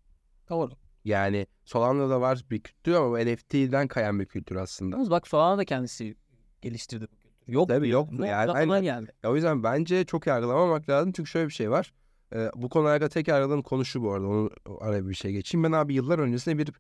[0.51, 0.73] Doğru.
[1.05, 4.97] Yani Solana'da var bir kültür ama bu NFT'den kayan bir kültür aslında.
[4.97, 6.17] Yalnız bak Solana da kendisi
[6.63, 7.55] geliştirdi bu kültürü.
[7.55, 8.83] Yok Tabii Ne yani, aynen.
[8.83, 9.13] geldi.
[9.23, 11.13] Ya o yüzden bence çok yargılamamak lazım.
[11.13, 11.93] Çünkü şöyle bir şey var.
[12.35, 14.27] Ee, bu konu hakkında tek yargıladığım konu şu bu arada.
[14.27, 15.65] Onu araya bir şey geçeyim.
[15.65, 16.73] Ben abi yıllar öncesinde bir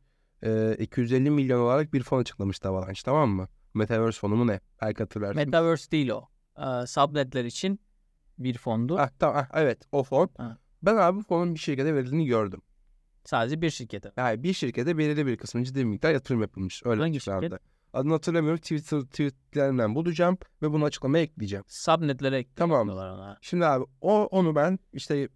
[0.42, 3.48] e, 250 milyon olarak bir fon açıklamıştı Avalanche tamam mı?
[3.74, 4.60] Metaverse fonu mu ne?
[4.82, 5.36] Belki hatırlarsın.
[5.36, 6.28] Metaverse değil o.
[6.58, 7.80] Ee, subnetler için
[8.38, 8.96] bir fondu.
[8.98, 10.30] Ah, tamam, ah, evet o fon.
[10.36, 10.58] Ha.
[10.82, 12.62] Ben abi bu fonun bir şirkete verildiğini gördüm.
[13.24, 14.12] Sadece bir şirkete.
[14.16, 16.82] Yani bir şirkete belirli bir kısmı ciddi bir miktar yatırım yapılmış.
[16.84, 17.52] Öyle Hangi şirket?
[17.92, 18.60] Adını hatırlamıyorum.
[18.60, 21.64] Twitter tweetlerimden bulacağım ve bunu açıklamaya ekleyeceğim.
[21.68, 22.80] Subnetlere Tamam.
[22.80, 23.38] ekliyorlar ona.
[23.40, 25.28] Şimdi abi o onu ben işte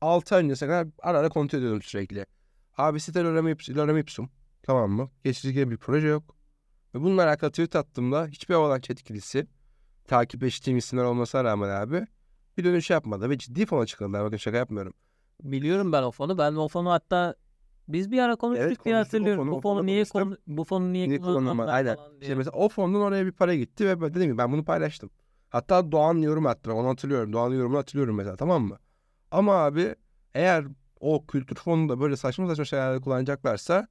[0.00, 2.26] 6 ay öncesine kadar ara ara kontrol ediyordum sürekli.
[2.76, 4.30] Abi site lorem, ips, lorem ipsum.
[4.62, 5.10] Tamam mı?
[5.24, 6.36] Geçici bir proje yok.
[6.94, 9.46] Ve bununla alakalı tweet attığımda hiçbir avalanche etkilisi
[10.04, 12.06] takip ettiğim isimler olmasına rağmen abi
[12.58, 14.24] bir dönüş yapmadı ve ciddi fon açıkladılar.
[14.24, 14.94] Bakın şaka yapmıyorum.
[15.42, 16.38] Biliyorum ben o fonu.
[16.38, 17.34] Ben o fonu hatta
[17.88, 19.44] biz bir ara konuştuk Evet, diye hatırlıyorum.
[19.44, 21.96] fonu, bu fonu niye konu, bu fonu niye, Niye kullanılmadı Aynen.
[22.20, 25.10] İşte mesela o fondan oraya bir para gitti ve dedim ki ben bunu paylaştım.
[25.50, 26.74] Hatta Doğan yorum attı.
[26.74, 27.32] Onu hatırlıyorum.
[27.32, 28.78] Doğan yorumunu hatırlıyorum mesela tamam mı?
[29.30, 29.94] Ama abi
[30.34, 30.64] eğer
[31.00, 33.86] o kültür fonunda böyle saçma saçma şeyler kullanacaklarsa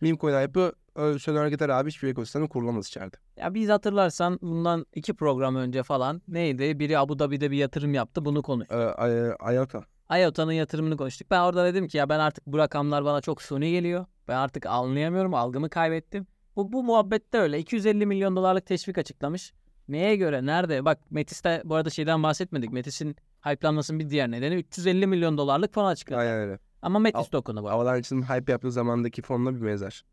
[0.00, 0.72] meme coin hype'ı
[1.18, 3.16] söner gider abi hiçbir ekosistemi kurulamaz içeride.
[3.36, 6.78] Ya biz hatırlarsan bundan iki program önce falan neydi?
[6.78, 8.24] Biri Abu Dhabi'de bir yatırım yaptı.
[8.24, 8.68] Bunu konuş.
[8.70, 9.84] Ee, IOTA.
[10.18, 11.30] IOTA'nın yatırımını konuştuk.
[11.30, 14.06] Ben orada dedim ki ya ben artık bu rakamlar bana çok suni geliyor.
[14.28, 15.34] Ben artık anlayamıyorum.
[15.34, 16.26] Algımı kaybettim.
[16.56, 17.58] Bu, bu muhabbette öyle.
[17.58, 19.52] 250 milyon dolarlık teşvik açıklamış.
[19.88, 20.46] Neye göre?
[20.46, 20.84] Nerede?
[20.84, 22.72] Bak Metis'te bu arada şeyden bahsetmedik.
[22.72, 26.20] Metis'in hype'lanmasının bir diğer nedeni 350 milyon dolarlık fon açıkladı.
[26.20, 26.58] Aynen öyle.
[26.82, 27.70] Ama Metis tokenu bu.
[27.70, 30.04] Avalanche'ın hype yaptığı zamandaki fonla bir benzer.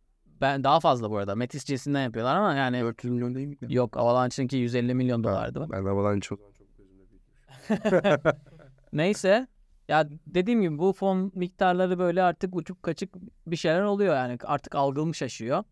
[0.42, 1.36] Ben daha fazla bu arada.
[1.36, 3.58] Metis cinsinden yapıyorlar ama yani 400 milyon değil mi?
[3.70, 5.68] yok Avalanche'ınki 150 milyon dolardı.
[5.72, 8.34] Ben Avalanche o zaman çok gözümde büyütmüş.
[8.94, 9.48] Neyse
[9.92, 13.16] ya dediğim gibi bu fon miktarları böyle artık uçuk kaçık
[13.48, 15.64] bir şeyler oluyor yani artık algılım şaşıyor.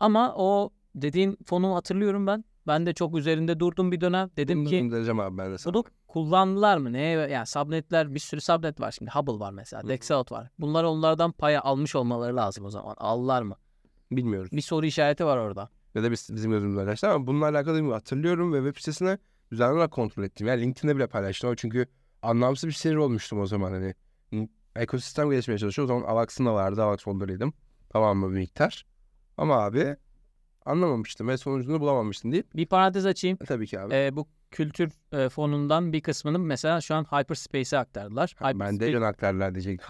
[0.00, 2.44] Ama o dediğin fonu hatırlıyorum ben.
[2.66, 4.30] Ben de çok üzerinde durdum bir dönem.
[4.36, 5.74] Dedim Bunu ki göndereceğim abi ben de sana.
[5.74, 6.92] bunu kullandılar mı?
[6.92, 7.18] Neye?
[7.30, 9.10] Yani subnetler bir sürü subnet var şimdi.
[9.10, 9.88] Hubble var mesela.
[9.88, 10.48] Dexaut var.
[10.58, 12.94] Bunlar onlardan paya almış olmaları lazım o zaman.
[12.98, 13.56] Aldılar mı?
[14.12, 14.52] Bilmiyoruz.
[14.52, 15.68] Bir soru işareti var orada.
[15.94, 19.18] Ya da biz, bizim gözümüzde arkadaşlar ama bununla alakalı hatırlıyorum ve web sitesine
[19.52, 20.46] düzenli olarak kontrol ettim.
[20.46, 21.86] Yani LinkedIn'de bile paylaştım ama çünkü
[22.22, 23.94] anlamsız bir sinir olmuştum o zaman hani.
[24.76, 25.84] Ekosistem gelişmeye çalışıyor.
[25.84, 26.82] O zaman Avax'ın da vardı.
[26.82, 27.52] Avax fonlarıydım.
[27.90, 28.86] Tamam mı bir miktar.
[29.36, 29.96] Ama abi
[30.66, 33.38] anlamamıştım ve sonucunu bulamamıştım deyip Bir parantez açayım.
[33.42, 33.94] e, tabii ki abi.
[33.94, 38.36] Ee, bu kültür e, fonundan bir kısmını mesela şu an Hyperspace'e aktardılar.
[38.42, 39.80] ben de Hyperspace- Elon aktarlar diyecek.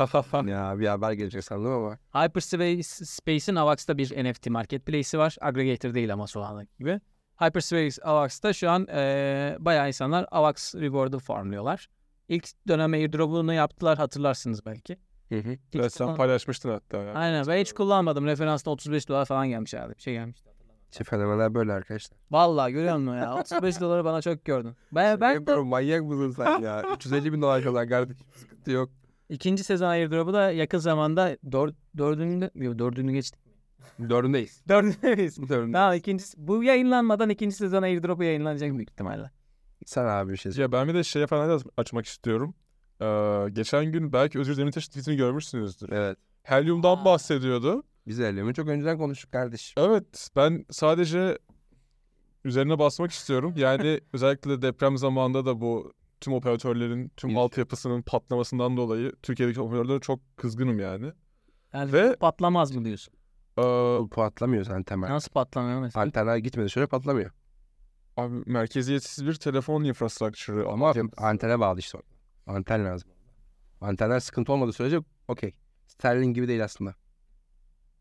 [0.46, 1.98] ya bir haber gelecek sandım ama.
[2.14, 5.36] Hyperspace'in Avax'ta bir NFT marketplace'i var.
[5.40, 7.00] Aggregator değil ama Solana gibi.
[7.40, 11.88] Hyperspace Avax'ta şu an eee bayağı insanlar Avax Reward'ı farmlıyorlar.
[12.30, 14.96] İlk dönem airdrop'unu yaptılar hatırlarsınız belki.
[15.28, 15.50] Hı hı.
[15.50, 16.96] Hiç Evet, sen kullan- paylaşmıştın hatta.
[16.96, 17.14] Ya.
[17.14, 18.26] Aynen ben hiç kullanmadım.
[18.26, 19.94] Referansta 35 dolar falan gelmiş herhalde.
[19.96, 20.50] Bir şey gelmişti.
[20.92, 22.18] İşte fenomenler böyle arkadaşlar.
[22.30, 23.34] Vallahi görüyor musun ya?
[23.34, 24.74] 35 doları bana çok gördün.
[24.92, 26.82] Ben, ben de manyak mısın sen ya?
[26.96, 28.90] 350 bin dolar kadar kardeşim sıkıntı yok.
[29.28, 33.40] ikinci sezon airdrop'u da yakın zamanda dör, dördüncü, yok dördüncü geçtik.
[34.08, 34.62] Dördündeyiz.
[34.68, 35.36] Dördüncü miyiz?
[35.38, 35.72] Dördündeyiz.
[35.72, 36.34] Tamam ikincisi.
[36.48, 39.30] Bu yayınlanmadan ikinci sezon airdrop'u yayınlanacak büyük ihtimalle.
[39.86, 40.62] Sen abi bir şey söyle.
[40.62, 42.54] Ya ben bir de şeye falan da açmak istiyorum.
[43.00, 45.88] Ee, geçen gün belki Özgür Demirtaş tweetini görmüşsünüzdür.
[45.92, 46.18] Evet.
[46.42, 47.04] Helyumdan Aa.
[47.04, 47.82] bahsediyordu.
[48.06, 49.74] Biz Elion'u çok önceden konuştuk kardeş.
[49.76, 51.38] Evet ben sadece
[52.44, 53.54] üzerine basmak istiyorum.
[53.56, 60.00] Yani özellikle deprem zamanında da bu tüm operatörlerin tüm Bir- altyapısının patlamasından dolayı Türkiye'deki operatörlere
[60.00, 61.12] çok kızgınım yani.
[61.72, 63.14] Yani Ve- patlamaz mı diyorsun?
[63.58, 65.10] Ee, patlamıyor zaten temel.
[65.10, 66.02] Nasıl patlamıyor mesela?
[66.04, 67.30] Antenler gitmedi şöyle patlamıyor.
[68.20, 71.26] Abi merkeziyetsiz bir telefon infrastructure'ı Ama altyapısı.
[71.26, 71.98] antene bağlı işte.
[72.46, 73.10] Anten lazım.
[73.80, 74.98] Antenler sıkıntı olmadığı sürece
[75.28, 75.54] okey.
[75.86, 76.94] Sterling gibi değil aslında.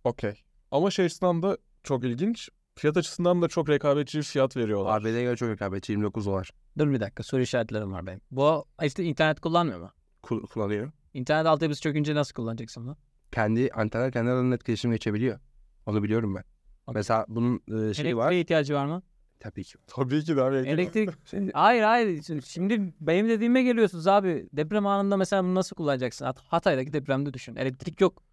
[0.03, 0.43] Okey.
[0.71, 2.49] Ama şey açısından da çok ilginç.
[2.75, 5.01] Fiyat açısından da çok rekabetçi bir fiyat veriyorlar.
[5.01, 6.49] ABD'ye göre çok rekabetçi 29 dolar.
[6.77, 8.21] Dur bir dakika soru işaretlerim var benim.
[8.31, 9.91] Bu işte internet kullanmıyor mu?
[10.23, 10.91] Kul- kullanıyor.
[11.13, 12.97] İnternet altyapısı çökünce nasıl kullanacaksın bunu?
[13.31, 15.39] Kendi antenler kendi aralarında etkileşim geçebiliyor.
[15.85, 16.43] Onu biliyorum ben.
[16.87, 16.93] Okey.
[16.99, 18.31] Mesela bunun e, şeyi Elektriğe var.
[18.31, 19.01] ihtiyacı var mı?
[19.39, 19.77] Tabii ki.
[19.87, 20.55] Tabii ki de abi.
[20.55, 21.09] Elektrik...
[21.53, 22.41] Hayır hayır.
[22.45, 24.49] Şimdi benim dediğime geliyorsunuz abi.
[24.53, 26.25] Deprem anında mesela bunu nasıl kullanacaksın?
[26.25, 27.55] Hat- Hatay'daki depremde düşün.
[27.55, 28.23] Elektrik yok.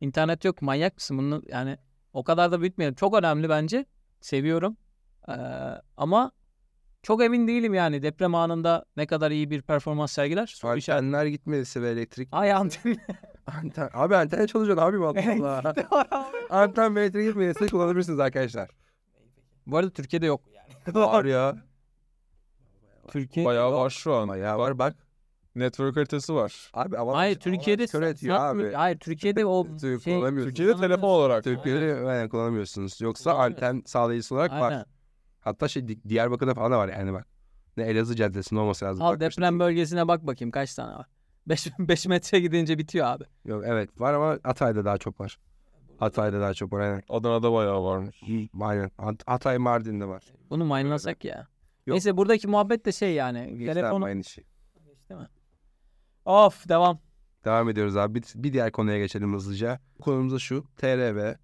[0.00, 0.62] İnternet yok.
[0.62, 1.18] Manyak mısın?
[1.18, 1.78] Bunu yani
[2.12, 2.94] o kadar da büyütmeyelim.
[2.94, 3.84] Çok önemli bence.
[4.20, 4.76] Seviyorum.
[5.28, 5.32] Ee,
[5.96, 6.32] ama
[7.02, 10.54] çok emin değilim yani deprem anında ne kadar iyi bir performans sergiler.
[10.96, 12.28] Antenler gitmediyse ve elektrik.
[12.32, 12.96] Ay anten.
[13.46, 15.74] Anten, abi antene çalışıyor abi valla.
[16.50, 18.70] Anten ve elektrik gitmediyse kullanabilirsiniz arkadaşlar.
[19.66, 20.40] Bu arada Türkiye'de yok.
[20.94, 21.56] Var ya.
[23.08, 24.28] Türkiye Bayağı var şu an.
[24.28, 24.96] Bayağı var bak.
[25.54, 26.70] Network haritası var.
[26.74, 28.68] Abi ama Hayır Türkiye'de kör ediyor satmıyor.
[28.68, 28.74] abi.
[28.74, 30.20] Hayır Türkiye'de o şey.
[30.20, 31.44] Türkiye'de telefon olarak.
[31.44, 33.00] Türkiye'de yani kullanamıyorsunuz.
[33.00, 34.70] Yoksa anten sağlayıcısı olarak var.
[34.72, 34.84] Aynen.
[35.40, 37.26] Hatta şey Di- Diyarbakır'da falan da var yani bak.
[37.76, 39.02] Ne Elazığ Caddesi'nde olması lazım.
[39.02, 39.42] Al Bakmıştım.
[39.42, 41.06] deprem bölgesine bak bakayım kaç tane var.
[41.46, 43.24] 5 5 metre gidince bitiyor abi.
[43.44, 45.38] Yok evet var ama Hatay'da daha çok var.
[45.98, 46.80] Hatay'da daha çok var.
[46.80, 47.02] Aynen.
[47.08, 48.22] Adana'da bayağı varmış.
[48.60, 48.90] Aynen.
[48.98, 50.24] Hat- Hatay Mardin'de var.
[50.50, 51.36] Bunu mayınlasak ya.
[51.86, 51.94] Yok.
[51.94, 53.58] Neyse buradaki muhabbet de şey yani.
[53.58, 54.04] Gençler Telefonu...
[54.04, 54.44] aynı şey.
[55.10, 55.28] Değil mi?
[56.24, 56.98] Of devam.
[57.44, 58.14] Devam ediyoruz abi.
[58.14, 59.80] Bir, bir diğer konuya geçelim hızlıca.
[60.02, 60.64] Konumuz da şu.
[60.76, 61.34] TRV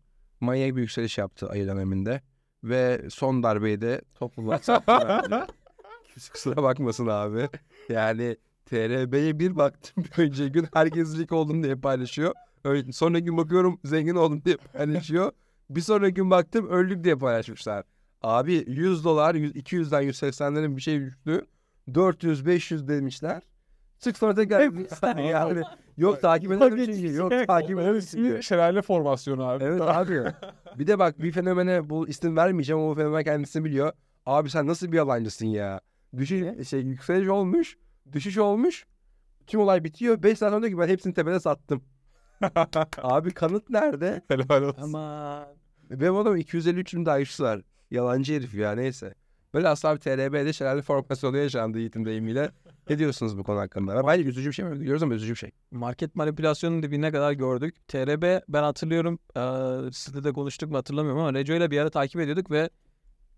[0.41, 2.21] manyak bir yükseliş yaptı ayı döneminde.
[2.65, 4.53] Ve son darbeyi de topluma
[4.89, 5.47] verdi.
[6.13, 7.49] Kimse kusura bakmasın abi.
[7.89, 8.37] Yani
[8.67, 12.33] TRB'ye bir baktım bir önceki gün herkes lig oldum diye paylaşıyor.
[12.65, 15.33] Öyle, sonraki gün bakıyorum zengin oldum diye paylaşıyor.
[15.71, 17.85] Bir sonraki gün baktım öldük diye paylaşmışlar.
[18.23, 21.47] Abi 100 dolar 100, 200'den 180'lerin bir şey düştü.
[21.95, 23.43] 400 500 demişler.
[23.99, 24.61] Çık sonra tekrar
[25.19, 25.63] yani
[25.97, 27.79] yok takip edelim çünkü yok takip
[28.11, 28.43] çünkü.
[28.43, 29.65] Şelale formasyonu abi.
[29.65, 30.23] Evet abi.
[30.79, 33.93] Bir de bak bir fenomene bu isim vermeyeceğim ama bu fenomen kendisi biliyor.
[34.27, 35.81] Abi sen nasıl bir yalancısın ya?
[36.17, 37.77] Düşüş, şey, yükseliş olmuş,
[38.13, 38.87] düşüş olmuş.
[39.47, 40.23] Tüm olay bitiyor.
[40.23, 41.83] 5 saat sonra diyor ki ben hepsini tepede sattım.
[43.03, 44.23] abi kanıt nerede?
[44.29, 44.83] Helal olsun.
[44.83, 45.47] Aman.
[45.91, 47.61] Benim adam 253 bin takipçisi var.
[47.91, 49.15] Yalancı herif ya neyse.
[49.55, 52.51] Böyle asla bir TRB'de şelale formasyonu yaşandı Yiğit'in deyimiyle.
[52.91, 54.07] Ne diyorsunuz bu konu hakkında?
[54.07, 54.81] Bence üzücü bir şey mi?
[54.81, 55.51] Biliyoruz ama üzücü bir şey.
[55.71, 57.89] Market manipülasyonun dibine kadar gördük.
[57.89, 59.19] TRB ben hatırlıyorum.
[59.37, 62.71] Eee sizle de konuştuk mu hatırlamıyorum ama Reco ile bir ara takip ediyorduk ve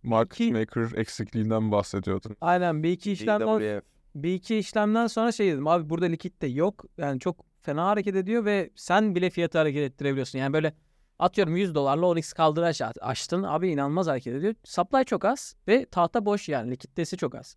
[0.02, 2.36] Market maker eksikliğinden bahsediyordun.
[2.40, 3.82] aynen bir iki işlemden
[4.14, 6.84] bir iki işlemden sonra şey dedim abi burada likit de yok.
[6.98, 10.38] Yani çok fena hareket ediyor ve sen bile fiyatı hareket ettirebiliyorsun.
[10.38, 10.74] Yani böyle
[11.18, 13.42] atıyorum 100 dolarla 10x kaldıraç açtın.
[13.42, 14.54] Abi inanılmaz hareket ediyor.
[14.64, 17.56] Supply çok az ve tahta boş yani likiditesi çok az.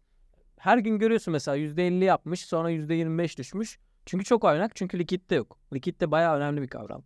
[0.58, 3.80] Her gün görüyorsun mesela %50 yapmış sonra %25 düşmüş.
[4.06, 5.60] Çünkü çok oynak çünkü likitte yok.
[5.74, 7.04] Likitte bayağı önemli bir kavram.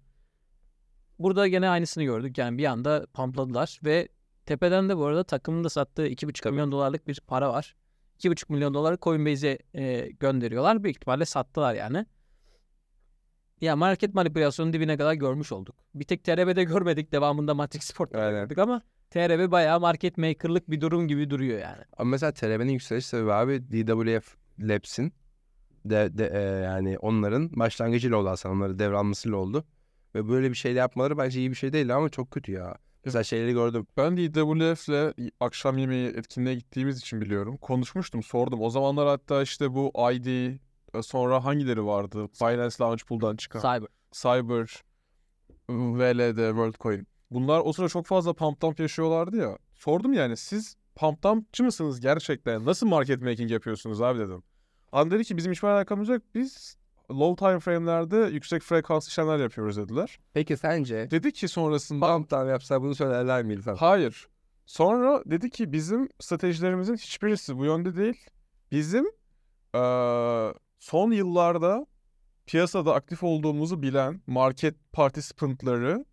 [1.20, 2.38] Burada gene aynısını gördük.
[2.38, 4.08] Yani bir anda pampladılar ve
[4.46, 7.76] tepeden de bu arada takımın da sattığı 2,5 milyon dolarlık bir para var.
[8.20, 10.84] 2,5 milyon doları Coinbase'e e, gönderiyorlar.
[10.84, 12.06] Büyük ihtimalle sattılar yani.
[13.62, 15.76] Ya market manipülasyonun dibine kadar görmüş olduk.
[15.96, 17.12] Bir tek TRB'de görmedik.
[17.12, 21.84] Devamında Matrix Sport'ta gördük ama TRB bayağı market maker'lık bir durum gibi duruyor yani.
[21.98, 25.14] Ama mesela TRB'nin yükseliş sebebi abi DWF Labs'in
[25.86, 28.56] de, de, e, yani onların başlangıcıyla oldu aslında.
[28.56, 29.66] Onları devralmasıyla oldu.
[30.16, 32.78] Ve böyle bir şey yapmaları bence iyi bir şey değil ama çok kötü ya.
[33.06, 33.88] Mesela şeyleri gördüm.
[33.98, 37.58] Ben de IWF'le akşam yemeği etkinliğe gittiğimiz için biliyorum.
[37.58, 38.62] Konuşmuştum, sordum.
[38.62, 40.58] O zamanlar hatta işte bu ID,
[41.02, 42.28] sonra hangileri vardı?
[42.42, 43.60] Binance Launch Pool'dan çıkan.
[43.60, 43.88] Cyber.
[44.12, 44.82] Cyber,
[45.70, 47.08] VLD, WorldCoin.
[47.32, 49.58] Bunlar o sıra çok fazla pump dump yaşıyorlardı ya.
[49.74, 52.66] Sordum yani siz pump dumpçı mısınız gerçekten?
[52.66, 54.44] Nasıl market making yapıyorsunuz abi dedim.
[54.92, 56.22] Adam dedi ki bizim hiçbir alakamız yok.
[56.36, 56.78] Biz
[57.12, 60.20] low time frame'lerde yüksek frekans işlemler yapıyoruz dediler.
[60.34, 63.76] Peki sence Dedi ki sonrasında bam tam yapsa bunu söylerler mi İlhan?
[63.76, 64.28] Hayır.
[64.66, 68.30] Sonra dedi ki bizim stratejilerimizin hiçbirisi bu yönde değil.
[68.72, 69.06] Bizim
[69.76, 71.86] eee, son yıllarda
[72.46, 76.06] piyasada aktif olduğumuzu bilen market participantları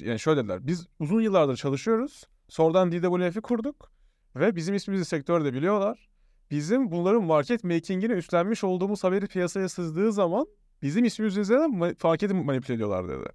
[0.00, 0.66] yani şöyle dediler.
[0.66, 2.24] Biz uzun yıllardır çalışıyoruz.
[2.48, 3.92] Sonradan DWF'i kurduk
[4.36, 6.08] ve bizim ismimizi sektörde biliyorlar.
[6.50, 10.46] Bizim bunların market making'ini üstlenmiş olduğumuz haberi piyasaya sızdığı zaman
[10.82, 13.28] bizim ismimiz üzerinden ma- marketi manipüle ediyorlar dedi.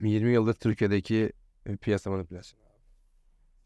[0.00, 1.32] 20 yıldır Türkiye'deki
[1.66, 2.62] e, piyasa manipülasyonu.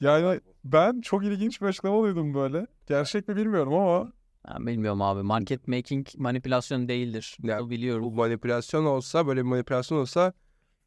[0.00, 2.66] Yani ben çok ilginç bir açıklama duydum böyle.
[2.86, 4.12] Gerçek mi bilmiyorum ama
[4.48, 5.22] Ben bilmiyorum abi.
[5.22, 7.36] Market making manipülasyon değildir.
[7.42, 8.04] Ya, Bunu biliyorum.
[8.04, 10.32] Bu manipülasyon olsa böyle bir manipülasyon olsa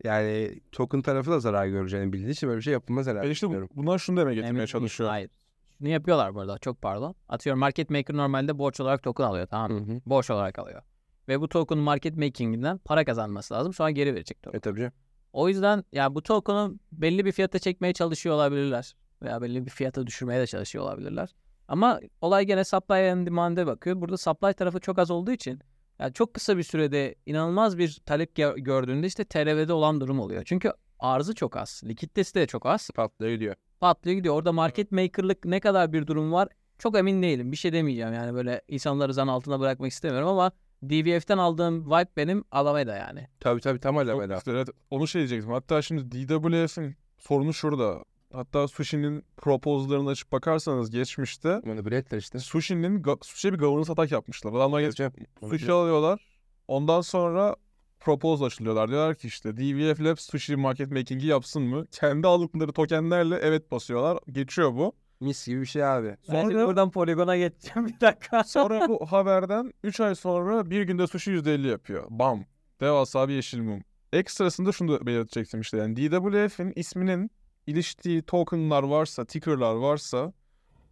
[0.03, 3.26] yani token tarafı da zarar göreceğini bildiği için böyle bir şey yapılmaz herhalde.
[3.26, 5.10] ben işte bu- bunlar şunu demeye getirmeye Emin çalışıyor.
[5.10, 5.30] Hayır.
[5.78, 6.58] Şunu yapıyorlar burada.
[6.58, 7.16] Çok pardon.
[7.30, 9.88] Atıyorum market maker normalde borç olarak token alıyor tamam mı?
[9.88, 10.01] Hı hı.
[10.06, 10.82] Borç olarak alıyor.
[11.28, 13.74] Ve bu token market making'inden para kazanması lazım.
[13.74, 14.58] Sonra geri verecek token.
[14.58, 14.93] E tabii canım.
[15.34, 18.95] O yüzden ya bu token'ı belli bir fiyata çekmeye çalışıyor olabilirler.
[19.22, 21.36] Veya belli bir fiyata düşürmeye de çalışıyor olabilirler.
[21.68, 24.01] Ama olay gene supply and demand'e bakıyor.
[24.01, 25.59] Burada supply tarafı çok az olduğu için
[25.99, 30.43] yani çok kısa bir sürede inanılmaz bir talep gö- gördüğünde işte TRV'de olan durum oluyor.
[30.45, 31.82] Çünkü arzı çok az.
[31.86, 32.89] Likiditesi de çok az.
[32.95, 33.55] Patlıyor gidiyor.
[33.80, 34.36] Patlıyor gidiyor.
[34.36, 36.47] Orada market maker'lık ne kadar bir durum var
[36.80, 37.51] çok emin değilim.
[37.51, 40.51] Bir şey demeyeceğim yani böyle insanları zan altına bırakmak istemiyorum ama
[40.84, 43.28] DVF'ten aldığım vibe benim Alameda yani.
[43.39, 44.70] Tabii tabii tam güzel, evet.
[44.89, 45.51] Onu şey diyecektim.
[45.51, 48.03] Hatta şimdi DWF'in sorunu şurada.
[48.36, 52.40] Hatta Sushi'nin proposal'larını açıp bakarsanız geçmişte Manipüle ettiler işte.
[52.40, 54.54] Sushi'nin Sushi'ye bir governance atak yapmışlar.
[54.54, 55.12] Adamlar geç Hocam,
[55.50, 56.22] Sushi alıyorlar.
[56.68, 57.56] Ondan sonra
[58.00, 58.90] proposal açılıyorlar.
[58.90, 61.86] Diyorlar ki işte DVF Labs sushi market making'i yapsın mı?
[61.92, 64.20] Kendi aldıkları tokenlerle evet basıyorlar.
[64.32, 64.94] Geçiyor bu.
[65.20, 66.18] Mis gibi bir şey abi.
[66.32, 68.44] Ben Sonra, buradan poligona geçeceğim bir dakika.
[68.48, 72.06] sonra bu haberden 3 ay sonra bir günde sushi %50 yapıyor.
[72.10, 72.46] Bam.
[72.82, 73.84] Devasa bir yeşil mum.
[74.14, 75.78] Ekstrasında şunu da belirtecektim işte.
[75.78, 77.32] Yani DWF'in isminin
[77.68, 80.34] iliştiği tokenlar varsa, tickerlar varsa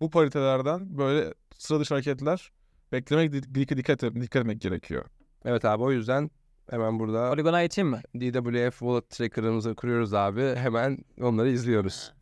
[0.01, 2.51] bu paritelerden böyle sıra dışı hareketler
[2.91, 5.05] beklemek, dik- dikkat, dikkat etmek gerekiyor.
[5.45, 6.31] Evet abi o yüzden
[6.69, 8.01] Hemen burada Polygon'a geçeyim mi?
[8.15, 10.41] DWF Wallet Tracker'ımızı kuruyoruz abi.
[10.55, 12.13] Hemen onları izliyoruz.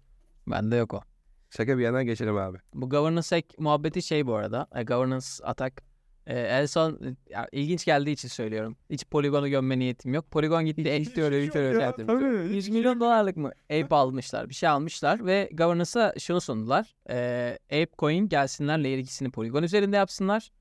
[0.47, 1.01] Bende yok o.
[1.49, 2.57] Şaka bir yana geçelim abi.
[2.73, 4.67] Bu governance hack muhabbeti şey bu arada.
[4.75, 5.81] E, governance attack.
[6.27, 8.77] E, en son ya, ilginç geldiği için söylüyorum.
[8.89, 10.31] Hiç Polygon'u gömme niyetim yok.
[10.31, 10.99] Polygon gitti.
[10.99, 12.07] Hiç teori, teori ya, yaptım.
[12.07, 14.49] tabii, 100 hiç milyon dolarlık mı Ape almışlar.
[14.49, 16.95] Bir şey almışlar ve governance'a şunu sundular.
[17.09, 20.51] E, Ape Coin gelsinler layer 2'sini Polygon üzerinde yapsınlar.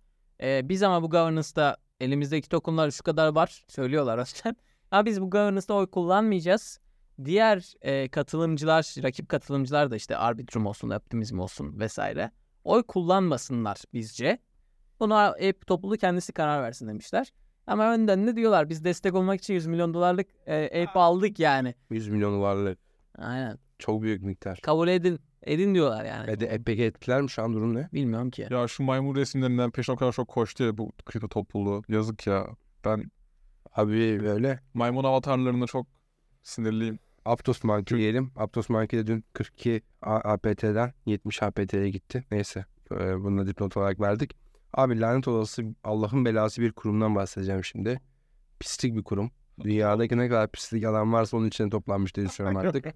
[0.42, 3.64] E, biz ama bu governance'da elimizdeki tokenlar şu kadar var.
[3.68, 4.56] Söylüyorlar önden.
[4.90, 6.80] Ama biz bu governance'da oy kullanmayacağız.
[7.24, 12.30] Diğer e, katılımcılar, rakip katılımcılar da işte Arbitrum olsun, Optimism olsun vesaire.
[12.64, 14.38] Oy kullanmasınlar bizce.
[15.00, 17.32] Buna Ape topluluğu kendisi karar versin demişler.
[17.66, 21.74] Ama önden de diyorlar biz destek olmak için 100 milyon dolarlık e, Ape aldık yani.
[21.90, 22.78] 100 milyon varlık.
[23.18, 23.58] Aynen.
[23.78, 24.58] Çok büyük miktar.
[24.62, 25.18] Kabul edin.
[25.42, 26.30] Edin diyorlar yani.
[26.30, 27.88] E de, e, peki ettiler mi şu an durum ne?
[27.92, 28.46] Bilmiyorum ki.
[28.50, 31.82] Ya şu maymun resimlerinden peşine o kadar çok koştu ya bu kripto topluluğu.
[31.88, 32.46] Yazık ya.
[32.84, 33.10] Ben
[33.72, 35.86] Abi böyle maymun avatarlarına çok
[36.42, 36.98] sinirliyim.
[37.24, 38.32] Aptos Monkey diyelim.
[38.36, 42.24] Aptos Monkey de dün 42 A- APT'den 70 APT'ye gitti.
[42.30, 42.64] Neyse.
[42.92, 44.36] e, Bunu da dipnot olarak verdik.
[44.74, 48.00] Abi lanet olası Allah'ın belası bir kurumdan bahsedeceğim şimdi.
[48.60, 49.30] Pislik bir kurum.
[49.60, 52.94] Dünyadaki ne kadar pislik alan varsa onun içine toplanmış diye düşünüyorum artık.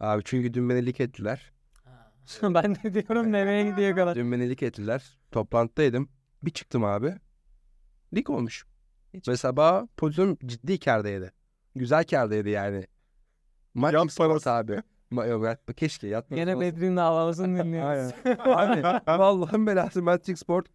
[0.00, 1.52] Abi çünkü dün beni lik ettiler.
[2.42, 4.14] ben de diyorum nereye gidiyor kadar.
[4.14, 5.18] Dün beni lik ettiler.
[5.32, 6.08] Toplantıdaydım.
[6.42, 7.14] Bir çıktım abi.
[8.14, 8.66] Lik olmuş.
[9.14, 11.32] Hiç- Ve sabah pozisyon ciddi kârdaydı.
[11.74, 12.86] Güzel kârdaydı yani.
[13.74, 14.50] Maç spor parası.
[14.50, 14.82] abi.
[15.10, 18.12] Ma yok, yat- keşke yatmak Yine Bedri'nin havalasını dinliyoruz.
[19.06, 20.66] Abi Allah'ın belası Magic Sport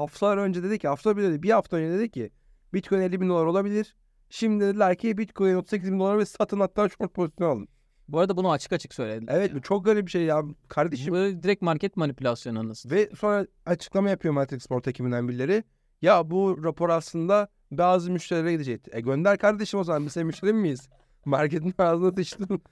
[0.00, 2.30] haftalar önce dedi ki hafta bir dedi bir hafta önce dedi ki
[2.74, 3.96] Bitcoin 50 bin dolar olabilir.
[4.30, 7.68] Şimdi dediler ki Bitcoin 38 bin dolar ve satın hatta short pozisyon alın.
[8.08, 9.34] Bu arada bunu açık açık söylediler.
[9.36, 11.14] Evet bu çok garip bir şey ya kardeşim.
[11.14, 12.92] Bu direkt market manipülasyonu anasını.
[12.92, 15.64] Ve sonra açıklama yapıyor Matrix Sport ekibinden birileri.
[16.02, 18.86] Ya bu rapor aslında bazı müşterilere gidecek.
[18.90, 20.88] E gönder kardeşim o zaman biz senin müşterin miyiz?
[21.24, 22.62] Marketin ağzına sıçtın.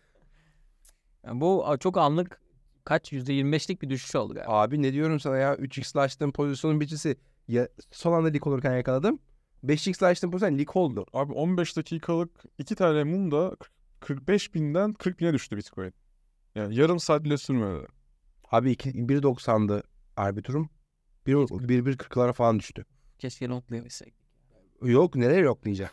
[1.26, 2.41] Yani bu çok anlık
[2.89, 4.53] kaç %25'lik bir düşüş oldu galiba.
[4.53, 7.16] Abi ne diyorum sana ya 3x'le açtığım pozisyonun biçisi
[7.49, 9.18] ya son anda lik olurken yakaladım.
[9.64, 11.07] 5x'le açtığım pozisyon lik oldu.
[11.12, 13.57] Abi 15 dakikalık iki tane mum da
[14.01, 15.93] 45 binden 40 bine düştü Bitcoin.
[16.55, 17.86] Yani yarım saat bile sürmedi.
[18.51, 19.82] Abi iki- 1.90'dı
[20.16, 20.70] arbitrum.
[21.26, 22.84] 1.40'lara falan düştü.
[23.18, 24.14] Keşke longlayabilsek.
[24.82, 25.93] Yok nereye yok diyeceğim.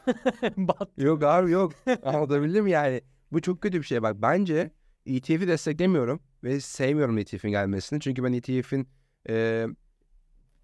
[0.58, 0.89] Bat.
[0.98, 1.74] yok abi yok.
[2.04, 3.02] Anlatabildim yani?
[3.32, 4.02] Bu çok kötü bir şey.
[4.02, 4.72] Bak bence
[5.06, 8.00] ETF'i desteklemiyorum ve sevmiyorum ETF'in gelmesini.
[8.00, 8.88] Çünkü ben ETF'in
[9.30, 9.66] e,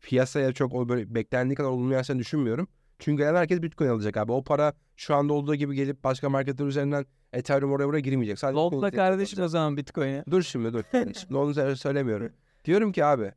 [0.02, 2.68] piyasaya çok o böyle beklendiği kadar olumlu yansıdığını düşünmüyorum.
[3.00, 4.32] Çünkü gelen herkes Bitcoin alacak abi.
[4.32, 8.40] O para şu anda olduğu gibi gelip başka marketler üzerinden Ethereum oraya buraya girmeyecek.
[8.40, 8.60] Sadece
[8.98, 10.24] kardeşim o zaman Bitcoin'e.
[10.32, 10.84] Dur şimdi dur.
[11.20, 12.32] Şimdi onu söyle- söylemiyorum.
[12.66, 13.32] Diyorum ki abi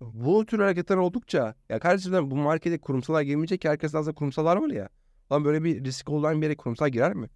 [0.00, 4.70] bu tür hareketler oldukça ya kardeşim bu markete kurumsallar girmeyecek ki herkes aslında kurumsallar var
[4.70, 4.88] ya.
[5.32, 7.28] Lan böyle bir risk olan bir yere kurumsal girer mi?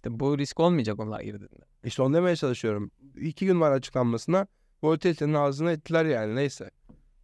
[0.00, 1.64] İşte bu risk olmayacak onlar girdiğinde.
[1.84, 2.90] İşte onu demeye çalışıyorum.
[3.16, 4.46] İki gün var açıklanmasına.
[4.82, 6.70] Volatilitenin ağzına ettiler yani neyse.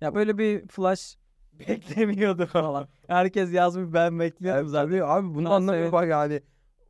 [0.01, 1.17] Ya böyle bir flash
[1.53, 2.89] beklemiyordu falan.
[3.09, 4.89] Herkes yazmış ben bekliyordum zaten.
[4.89, 5.93] Abi, abi bunu anlamıyor evet?
[5.93, 6.41] bak yani.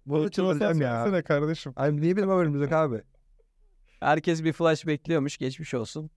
[0.06, 1.04] Bunu çıldıracağım ya.
[1.04, 1.72] Söylesene kardeşim.
[1.76, 3.02] Abi niye benim haberim yok abi?
[4.00, 5.36] Herkes bir flash bekliyormuş.
[5.36, 6.10] Geçmiş olsun.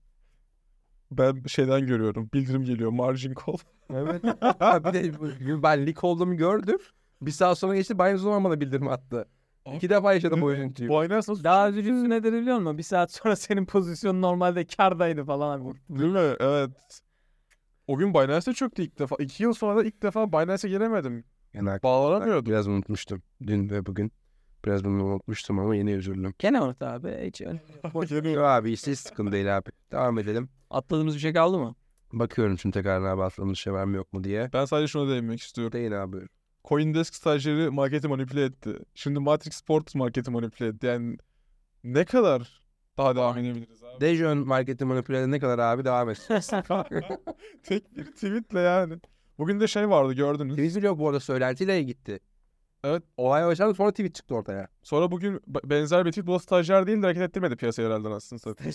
[1.10, 2.30] Ben şeyden görüyorum.
[2.34, 2.90] Bildirim geliyor.
[2.90, 3.56] Margin call.
[3.94, 4.24] Evet.
[4.84, 6.78] bir de ben lik olduğumu gördüm.
[7.22, 9.28] Bir saat sonra geçti Binance zaman bana bildirim attı.
[9.74, 10.88] İki defa yaşadım bu üzüntüyü.
[10.88, 12.78] Binance nasıl Daha üzücüsü nedir biliyor musun?
[12.78, 15.60] Bir saat sonra senin pozisyonun normalde kardaydı falan.
[15.60, 15.74] abi.
[15.90, 16.36] Değil mi?
[16.40, 16.70] Evet.
[17.86, 19.16] O gün Binance'e çöktü ilk defa.
[19.18, 21.24] İki yıl sonra da ilk defa Binance'e giremedim.
[21.54, 22.46] Yani Bağlanamıyordum.
[22.46, 24.12] Biraz unutmuştum dün ve bugün.
[24.64, 26.34] Biraz bunu unutmuştum ama yine üzüldüm.
[26.38, 27.18] Gene unut abi.
[27.26, 27.62] Hiç öyle.
[28.30, 29.70] Yok abi hiç sıkıntı değil abi.
[29.92, 30.48] Devam edelim.
[30.70, 31.74] Atladığımız bir şey kaldı mı?
[32.12, 34.50] Bakıyorum şimdi tekrar abi atlamış şey var mı yok mu diye.
[34.52, 35.72] ben sadece şuna değinmek istiyorum.
[35.72, 36.16] Değil abi.
[36.64, 38.78] Coindesk stajyeri marketi manipüle etti.
[38.94, 40.86] Şimdi Matrix Sport marketi manipüle etti.
[40.86, 41.16] Yani
[41.84, 42.62] ne kadar
[42.98, 44.00] daha devam edebiliriz abi?
[44.00, 46.26] Dejon marketi manipüle edene ne kadar abi devam et.
[47.62, 48.94] Tek bir tweetle yani.
[49.38, 50.56] Bugün de şey vardı gördünüz.
[50.56, 52.20] Twitter yok bu arada söylentiyle gitti.
[52.84, 53.02] Evet.
[53.16, 54.68] Olay başladı sonra tweet çıktı ortaya.
[54.82, 58.08] Sonra bugün b- benzer bir tweet bu da stajyer değil de hareket ettirmedi piyasayı herhalde
[58.08, 58.68] aslında satayım.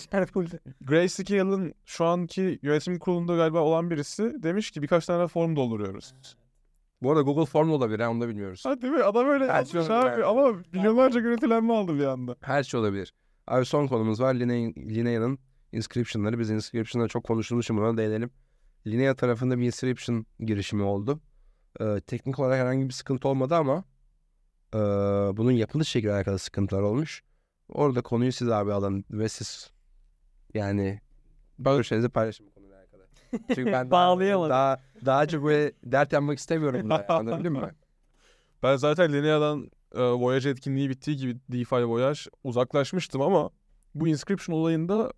[0.82, 6.14] Grayscale'ın şu anki yönetim kurulunda galiba olan birisi demiş ki birkaç tane form dolduruyoruz.
[7.02, 8.66] Bu arada Google Form da olabilir ha onu da bilmiyoruz.
[8.66, 9.04] Ha değil mi?
[9.04, 12.36] Adam öyle Her şey olabilir abi ama milyonlarca görüntülenme aldı bir anda.
[12.42, 13.14] Her şey olabilir.
[13.48, 14.36] Abi son konumuz var.
[14.36, 15.40] Linea- Linea'nın
[15.72, 16.40] inscription'ları.
[16.40, 18.30] Biz inscription'ları çok konuştuğumuz için buna değinelim.
[18.88, 21.20] Linea tarafında bir inscription girişimi oldu.
[21.82, 23.84] Ee, teknik olarak herhangi bir sıkıntı olmadı ama
[24.74, 24.78] ee,
[25.38, 27.24] bunun yapılış şekliyle alakalı sıkıntılar olmuş.
[27.70, 29.72] Orada konuyu siz abi alın ve siz
[30.54, 31.02] yani
[31.60, 32.48] görüşlerinizi paylaşın.
[33.56, 34.50] Çünkü ben daha, Bağlayamadım.
[34.50, 36.82] daha, daha çok böyle dert yanmak istemiyorum.
[36.84, 37.72] burada, Anladın mı?
[38.64, 43.50] Ben zaten Linea'dan e, Voyage etkinliği bittiği gibi DeFi Voyage uzaklaşmıştım ama
[43.96, 45.14] bu Inscription olayında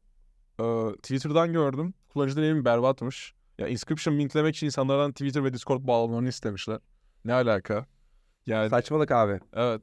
[0.60, 0.64] e,
[0.96, 1.94] Twitter'dan gördüm.
[2.10, 3.34] Kullanıcı deneyimi berbatmış.
[3.58, 6.80] Ya Inscription mintlemek için insanlardan Twitter ve Discord bağlamalarını istemişler.
[7.26, 7.86] Ne alaka?
[8.46, 9.40] Yani Saçmalık abi.
[9.54, 9.82] evet.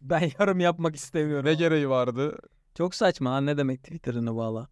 [0.00, 1.46] Ben yorum yapmak istemiyorum.
[1.46, 2.38] Ne gereği vardı?
[2.74, 4.68] Çok saçma ne demek Twitter'ını bağla.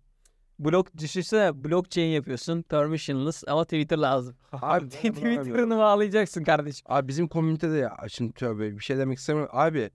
[0.65, 4.37] Blok düşünsene blockchain yapıyorsun permissionless ama Twitter lazım.
[4.53, 6.87] Abi Twitter'ını bağlayacaksın kardeşim.
[6.89, 9.53] Abi bizim komünitede ya şimdi tövbe bir şey demek istemiyorum.
[9.55, 9.91] Abi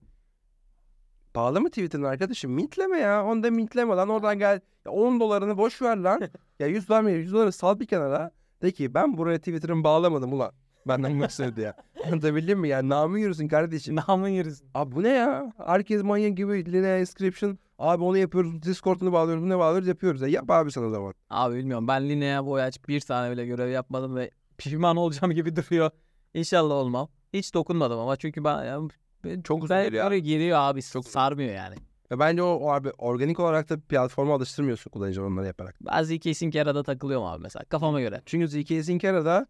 [1.34, 2.52] pahalı mı Twitter'ın arkadaşım?
[2.52, 3.24] Mintleme ya.
[3.24, 4.08] Onu da mintleme lan.
[4.08, 4.60] Oradan gel.
[4.86, 6.20] Ya 10 dolarını boş ver lan.
[6.58, 7.10] ya 100 dolar mı?
[7.10, 8.30] 100 doları sal bir kenara.
[8.62, 10.52] De ki ben buraya Twitter'ımı bağlamadım ulan.
[10.88, 11.74] Benden ödedi ya.
[12.06, 12.88] Anlatabildim mi ya?
[12.88, 13.96] Namı yürüsün kardeşim.
[13.96, 14.68] Namın yürüsün.
[14.74, 15.52] Abi bu ne ya?
[15.66, 17.58] Herkes manyak gibi Linea inscription.
[17.78, 18.62] Abi onu yapıyoruz.
[18.62, 19.44] Discord'unu bağlıyoruz.
[19.44, 20.20] Bunu bağlıyoruz yapıyoruz.
[20.20, 21.14] Ya yap abi sen o zaman.
[21.30, 25.90] Abi bilmiyorum ben Linea Voyage bir tane bile görev yapmadım ve pişman olacağım gibi duruyor.
[26.34, 27.08] İnşallah olmam.
[27.32, 28.80] Hiç dokunmadım ama çünkü ben, ya,
[29.24, 30.12] ben Çok ben geliyor.
[30.12, 31.74] geliyor abi Çok- sarmıyor yani.
[32.10, 35.76] Ve bence o, o abi organik olarak da platforma alıştırmıyorsun kullanıcıları onları yaparak.
[35.80, 38.22] Bazı kesin arada takılıyorum abi mesela kafama göre.
[38.26, 39.46] Çünkü ZK Zinkera'da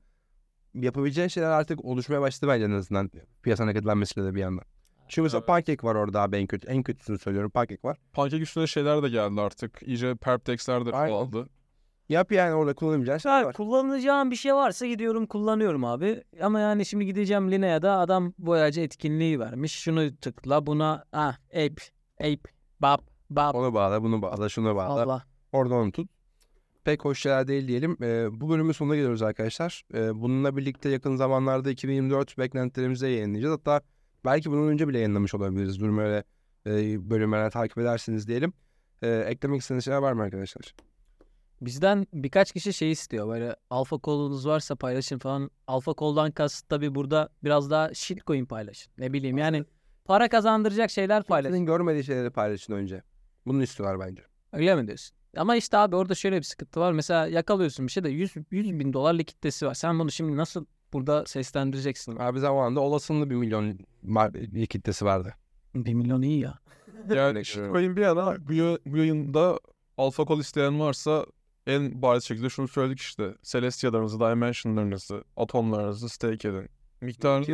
[0.74, 3.10] yapabileceğin şeyler artık oluşmaya başladı bence en azından
[3.42, 4.64] piyasa hareketlenmesiyle de bir yandan.
[5.09, 6.68] Çünkü mesela Pancake var orada abi en kötü.
[6.68, 7.98] En kötüsünü söylüyorum Pancake var.
[8.12, 9.82] Pancake üstüne şeyler de geldi artık.
[9.82, 11.48] İyice perptexler de oldu.
[12.09, 13.54] Yap yani orada kullanabileceğin şeyler Abi var.
[13.54, 16.24] kullanacağım bir şey varsa gidiyorum kullanıyorum abi.
[16.42, 19.72] Ama yani şimdi gideceğim Linea'da adam boyacı etkinliği vermiş.
[19.72, 21.82] Şunu tıkla buna ah ape
[22.20, 22.50] ape
[22.80, 22.98] bab
[23.30, 25.02] bab Onu bağla, bunu bağla, şunu bağla.
[25.02, 25.24] Allah.
[25.52, 26.11] Oradan onu tut.
[26.84, 27.96] Pek hoş şeyler değil diyelim.
[28.02, 29.82] Ee, bu bölümün sonuna geliyoruz arkadaşlar.
[29.94, 33.54] Ee, bununla birlikte yakın zamanlarda 2024 beklentilerimizi yayınlayacağız.
[33.59, 33.80] Hatta
[34.24, 35.80] belki bunun önce bile yayınlamış olabiliriz.
[35.80, 36.24] Durumu öyle
[36.66, 38.52] e, bölümlerine takip edersiniz diyelim.
[39.02, 40.74] Ee, eklemek istediğiniz şeyler var mı arkadaşlar?
[41.60, 45.50] Bizden birkaç kişi şey istiyor böyle alfa kolunuz varsa paylaşın falan.
[45.66, 48.92] Alfa koldan kasıt tabii burada biraz daha shitcoin paylaşın.
[48.98, 49.64] Ne bileyim yani
[50.04, 51.54] para kazandıracak şeyler paylaşın.
[51.54, 53.02] Senin görmediği şeyleri paylaşın önce.
[53.46, 54.22] Bunu istiyorlar bence.
[54.52, 55.16] Öyle mi diyorsun?
[55.36, 56.92] Ama işte abi orada şöyle bir sıkıntı var.
[56.92, 59.74] Mesela yakalıyorsun bir şey de 100, 100 bin dolar kitlesi var.
[59.74, 62.16] Sen bunu şimdi nasıl burada seslendireceksin?
[62.16, 65.34] Abi zamanında olasılığı bir milyon mar- kitlesi vardı.
[65.74, 66.59] 1 milyon iyi ya.
[67.14, 69.59] Yani shitcoin bir yana bu, ya- bu yayında
[69.99, 71.26] alfa call isteyen varsa
[71.66, 73.34] en bariz şekilde şunu söyledik işte.
[73.43, 76.68] Celestia'larınızı, Dimension'larınızı, atomlarınızı stake edin.
[77.01, 77.47] Miktarını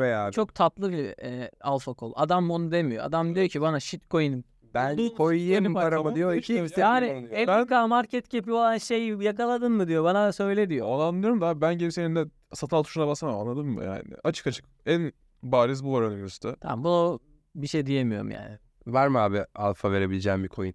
[0.00, 0.32] veya abi.
[0.32, 2.12] Çok tatlı bir e, alfa kol.
[2.16, 3.04] Adam onu demiyor.
[3.04, 4.44] Adam diyor ki bana shitcoin.
[4.74, 6.34] Ben Bu- koyayım paramı diyor.
[6.34, 10.04] iki Yani Epica market cap'i olan şey yakaladın mı diyor.
[10.04, 10.86] Bana söyle diyor.
[10.86, 14.02] Onu anlıyorum da ben gelip senin de satın al tuşuna basamam anladın mı yani?
[14.24, 14.64] Açık açık.
[14.86, 15.12] En
[15.42, 16.56] bariz bu var önümüzde.
[16.60, 17.20] Tamam bu
[17.54, 18.58] bir şey diyemiyorum yani.
[18.86, 20.74] Var mı abi alfa verebileceğim bir coin?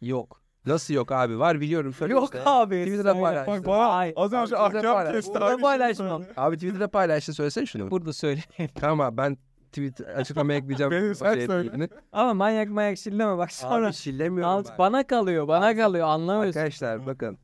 [0.00, 0.40] Yok.
[0.66, 1.38] Nasıl yok abi?
[1.38, 1.92] Var biliyorum.
[1.92, 2.42] söyle Yok işte.
[2.46, 2.84] abi.
[2.84, 3.48] Twitter'da sen paylaş.
[3.48, 3.66] yapma.
[3.72, 5.34] bana Ay, az Abi önce ahkam kesti.
[5.34, 5.62] Burada abi.
[5.62, 6.22] paylaşmam.
[6.36, 7.90] Abi Twitter'da paylaştı söylesene şunu.
[7.90, 8.70] Burada söylemeyin.
[8.74, 9.36] tamam abi ben
[9.76, 10.90] tweet açıklamaya ekleyeceğim.
[10.92, 11.88] Beni bu sen şey söyle.
[12.12, 13.86] Ama manyak manyak şilleme bak sonra.
[13.86, 14.78] Abi şillemiyorum Al, ben.
[14.78, 16.60] bana kalıyor bana kalıyor anlamıyorsun.
[16.60, 17.38] Arkadaşlar bakın.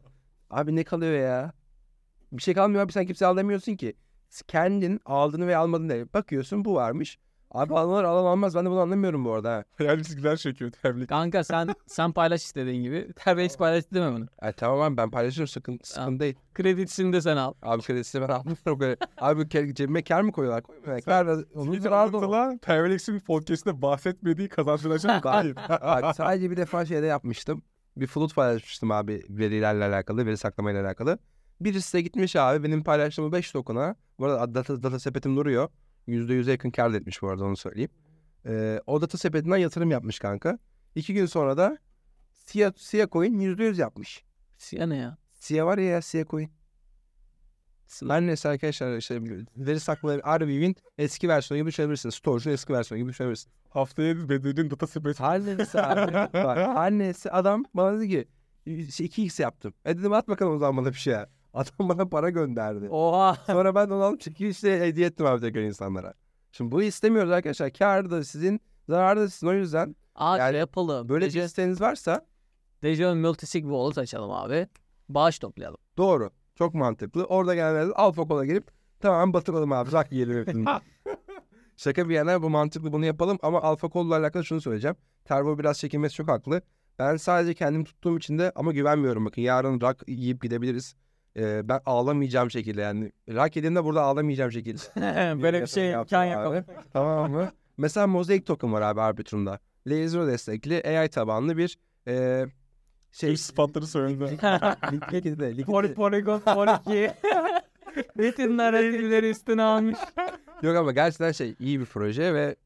[0.50, 1.52] Abi ne kalıyor ya?
[2.32, 3.94] Bir şey kalmıyor abi sen kimse al demiyorsun ki.
[4.48, 6.08] Kendin aldığını ve almadığını.
[6.14, 7.18] Bakıyorsun bu varmış.
[7.54, 8.54] Abi alınır alan almaz.
[8.54, 9.52] Ben de bunu anlamıyorum bu arada.
[9.56, 9.64] ha.
[9.78, 11.08] Hayal çizgiler çekiyor tebrik.
[11.08, 13.12] Kanka sen sen paylaş istediğin gibi.
[13.16, 14.26] Terbiyesiz paylaş deme bunu.
[14.38, 16.34] Ay, tamam abi ben paylaşırım sıkıntı, sıkıntı değil.
[16.54, 17.52] Kredisini de sen al.
[17.62, 18.96] Abi kredisini ben almıyorum.
[19.18, 20.62] Abi ke- cebime kar mı koyuyorlar?
[20.62, 21.02] Koymuyorlar.
[21.02, 21.86] Kar da onun olur.
[21.86, 25.56] anlatılan Pervelex'in podcast'inde bahsetmediği kazandıracak gayet.
[25.56, 27.62] Bak sadece bir defa şeyde yapmıştım.
[27.96, 31.18] Bir float paylaşmıştım abi verilerle alakalı, veri saklamayla alakalı.
[31.60, 33.96] Birisi de gitmiş abi benim paylaştığım 5 token'a.
[34.18, 35.68] Bu arada data, data sepetim duruyor.
[36.08, 37.90] %100'e yakın kar da etmiş bu arada onu söyleyeyim.
[38.46, 40.58] Ee, o data sepetinden yatırım yapmış kanka.
[40.94, 41.78] İki gün sonra da
[42.32, 44.24] Sia, Sia Coin %100 yapmış.
[44.58, 45.16] Siyah ne ya?
[45.32, 46.50] Sia var ya, ya Sia Coin.
[48.08, 49.20] Her neyse arkadaşlar işte
[49.56, 52.14] veri saklama Arweave'in eski versiyonu gibi düşünebilirsiniz.
[52.14, 53.54] Storage'un eski versiyonu gibi düşünebilirsiniz.
[53.70, 55.22] Haftaya Bedir'in data sepeti.
[55.22, 56.12] Her neyse abi.
[56.32, 58.28] Bak, her neyse adam bana dedi ki
[58.66, 59.74] 2x yaptım.
[59.84, 61.14] E dedim at bakalım o zaman bana bir şey.
[61.54, 62.88] Adam bana para gönderdi.
[62.90, 63.34] Oha.
[63.46, 66.14] Sonra ben onu alıp çekilişle hediye ettim abi tekrar insanlara.
[66.52, 67.70] Şimdi bunu istemiyoruz arkadaşlar.
[67.72, 69.46] Kâr da sizin, zarar da sizin.
[69.46, 71.08] O yüzden Aa Yani şey yapalım.
[71.08, 72.26] böyle bir Dejon, isteğiniz varsa
[72.82, 74.66] Dejon Multisig Wallet açalım abi.
[75.08, 75.78] Bağış toplayalım.
[75.96, 76.30] doğru.
[76.54, 77.24] Çok mantıklı.
[77.24, 79.92] Orada gelenler Alfa Cola girip tamam batıralım abi.
[79.92, 80.64] Rak yiyelim.
[81.76, 84.96] Şaka bir yana bu mantıklı bunu yapalım ama Alfa Cola'la alakalı şunu söyleyeceğim.
[85.24, 86.62] Terbo biraz çekinmesi çok haklı.
[86.98, 89.42] Ben sadece kendim tuttuğum için de ama güvenmiyorum bakın.
[89.42, 90.94] Yarın rak yiyip gidebiliriz.
[91.36, 93.12] Ee, ben ağlamayacağım şekilde yani.
[93.28, 94.82] Rak yediğimde burada ağlamayacağım şekilde.
[95.42, 96.64] böyle bir şey imkan yok.
[96.92, 97.52] tamam mı?
[97.76, 99.58] Mesela Mosaic token var abi Arbitrum'da.
[99.86, 101.78] Laser destekli AI tabanlı bir
[102.08, 102.46] e,
[103.12, 103.36] şey.
[103.36, 104.24] Sıfatları söyledi.
[104.92, 105.64] Likidite, likidite.
[105.64, 107.12] Poli Polygon 12.
[108.16, 109.98] Bütün narratifleri üstüne almış.
[110.62, 112.56] Yok ama gerçekten şey iyi bir proje ve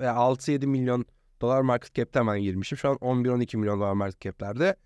[0.00, 1.04] e, 6-7 milyon
[1.40, 2.78] dolar market cap'te hemen girmişim.
[2.78, 4.76] Şu an 11-12 milyon dolar market cap'lerde.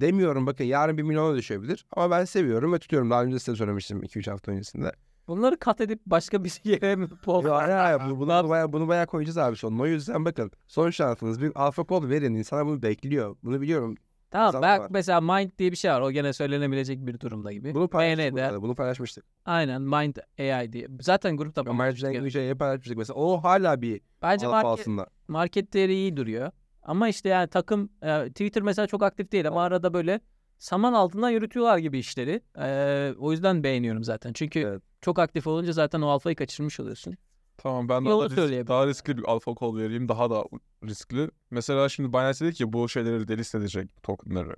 [0.00, 1.86] Demiyorum bakın yarın 1 milyona düşebilir.
[1.96, 3.10] Ama ben seviyorum ve tutuyorum.
[3.10, 4.92] Daha önce size söylemiştim 2-3 hafta öncesinde.
[5.28, 7.44] Bunları kat edip başka bir yere mi pol?
[7.44, 9.82] Ya, ya, ya, bu- bunu, bayağı, bunu bayağı koyacağız abi sonuna.
[9.82, 12.34] O yüzden bakın son şansınız bir alfa kod verin.
[12.34, 13.36] İnsanlar bunu bekliyor.
[13.42, 13.94] Bunu biliyorum.
[14.30, 14.88] Tamam bak var.
[14.90, 16.00] mesela Mind diye bir şey var.
[16.00, 17.74] O gene söylenebilecek bir durumda gibi.
[17.74, 18.32] Bunu paylaştık.
[18.32, 19.24] Burada, Bunu paylaşmıştık.
[19.44, 20.88] aynen Mind AI diye.
[21.00, 22.14] Zaten grupta paylaşmıştık.
[22.14, 23.16] İngilizce'ye paylaşmıştık mesela.
[23.20, 25.06] O hala bir Bence market, altında.
[25.28, 26.50] market değeri iyi duruyor.
[26.90, 30.20] Ama işte yani takım e, Twitter mesela çok aktif değil ama arada böyle
[30.58, 32.42] saman altından yürütüyorlar gibi işleri.
[32.58, 34.32] E, o yüzden beğeniyorum zaten.
[34.32, 34.82] Çünkü Evet.
[35.00, 37.14] çok aktif olunca zaten o alfayı kaçırmış oluyorsun.
[37.56, 40.08] Tamam ben daha, risk- daha riskli bir alfa call vereyim.
[40.08, 40.44] Daha da
[40.86, 41.30] riskli.
[41.50, 44.56] Mesela şimdi Binance dedi ki bu şeyleri delist edecek tokenları.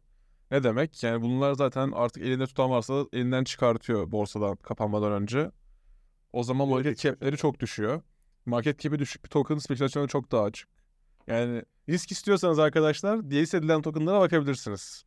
[0.50, 1.02] Ne demek?
[1.02, 5.50] Yani bunlar zaten artık elinde tutan varsa elinden çıkartıyor borsadan kapanmadan önce.
[6.32, 8.02] O zaman market cap'leri çok düşüyor.
[8.46, 10.81] Market cap'i düşük bir token spekülasyonu çok daha açık.
[11.26, 15.04] Yani risk istiyorsanız arkadaşlar delist edilen tokenlara bakabilirsiniz.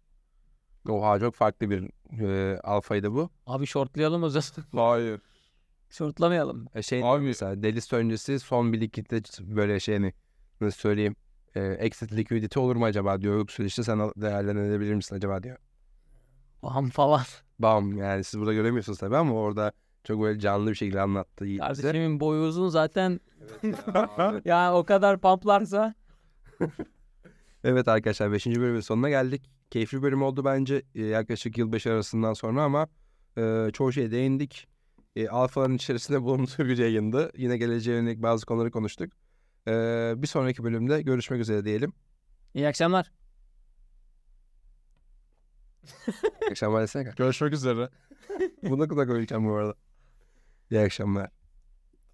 [0.90, 1.90] Oha çok farklı bir
[2.22, 3.30] e, alfaydı bu.
[3.48, 4.68] Abi shortlayalım o zaman.
[4.76, 5.22] Hayır.
[5.90, 6.68] Shortlamayalım.
[6.76, 10.14] E, Şey Abi- mesela delist öncesi son bir likitte böyle şey hani
[10.62, 11.16] nasıl söyleyeyim
[11.56, 13.38] e, exit liquidity olur mu acaba diyor.
[13.38, 15.58] Yoksa işte sen değerlendirebilir misin acaba diyor.
[16.64, 17.22] Bam falan.
[17.60, 19.72] Bam yani siz burada göremiyorsunuz tabii ama orada
[20.04, 21.58] çok böyle canlı bir şekilde anlattı.
[21.58, 23.20] Kardeşimin boyu uzun zaten.
[23.94, 24.42] Abi.
[24.46, 25.96] Yani o kadar pamplarsa.
[27.64, 28.46] evet arkadaşlar 5.
[28.46, 29.50] bölümün sonuna geldik.
[29.72, 32.88] Keyifli bir bölüm oldu bence e, yaklaşık yılbaşı arasından sonra ama
[33.38, 34.68] e, çoğu şeye değindik.
[35.16, 37.32] E, Alfaların içerisinde bulunduğu bir yayındı.
[37.38, 39.14] Yine geleceğe yönelik bazı konuları konuştuk.
[39.68, 39.72] E,
[40.18, 41.94] bir sonraki bölümde görüşmek üzere diyelim.
[42.54, 43.12] İyi akşamlar.
[46.42, 47.14] İyi akşamlar desene.
[47.18, 47.90] Görüşmek üzere.
[48.64, 49.76] Bunu da koyacağım bu arada.
[50.72, 51.35] İyi akşamlar.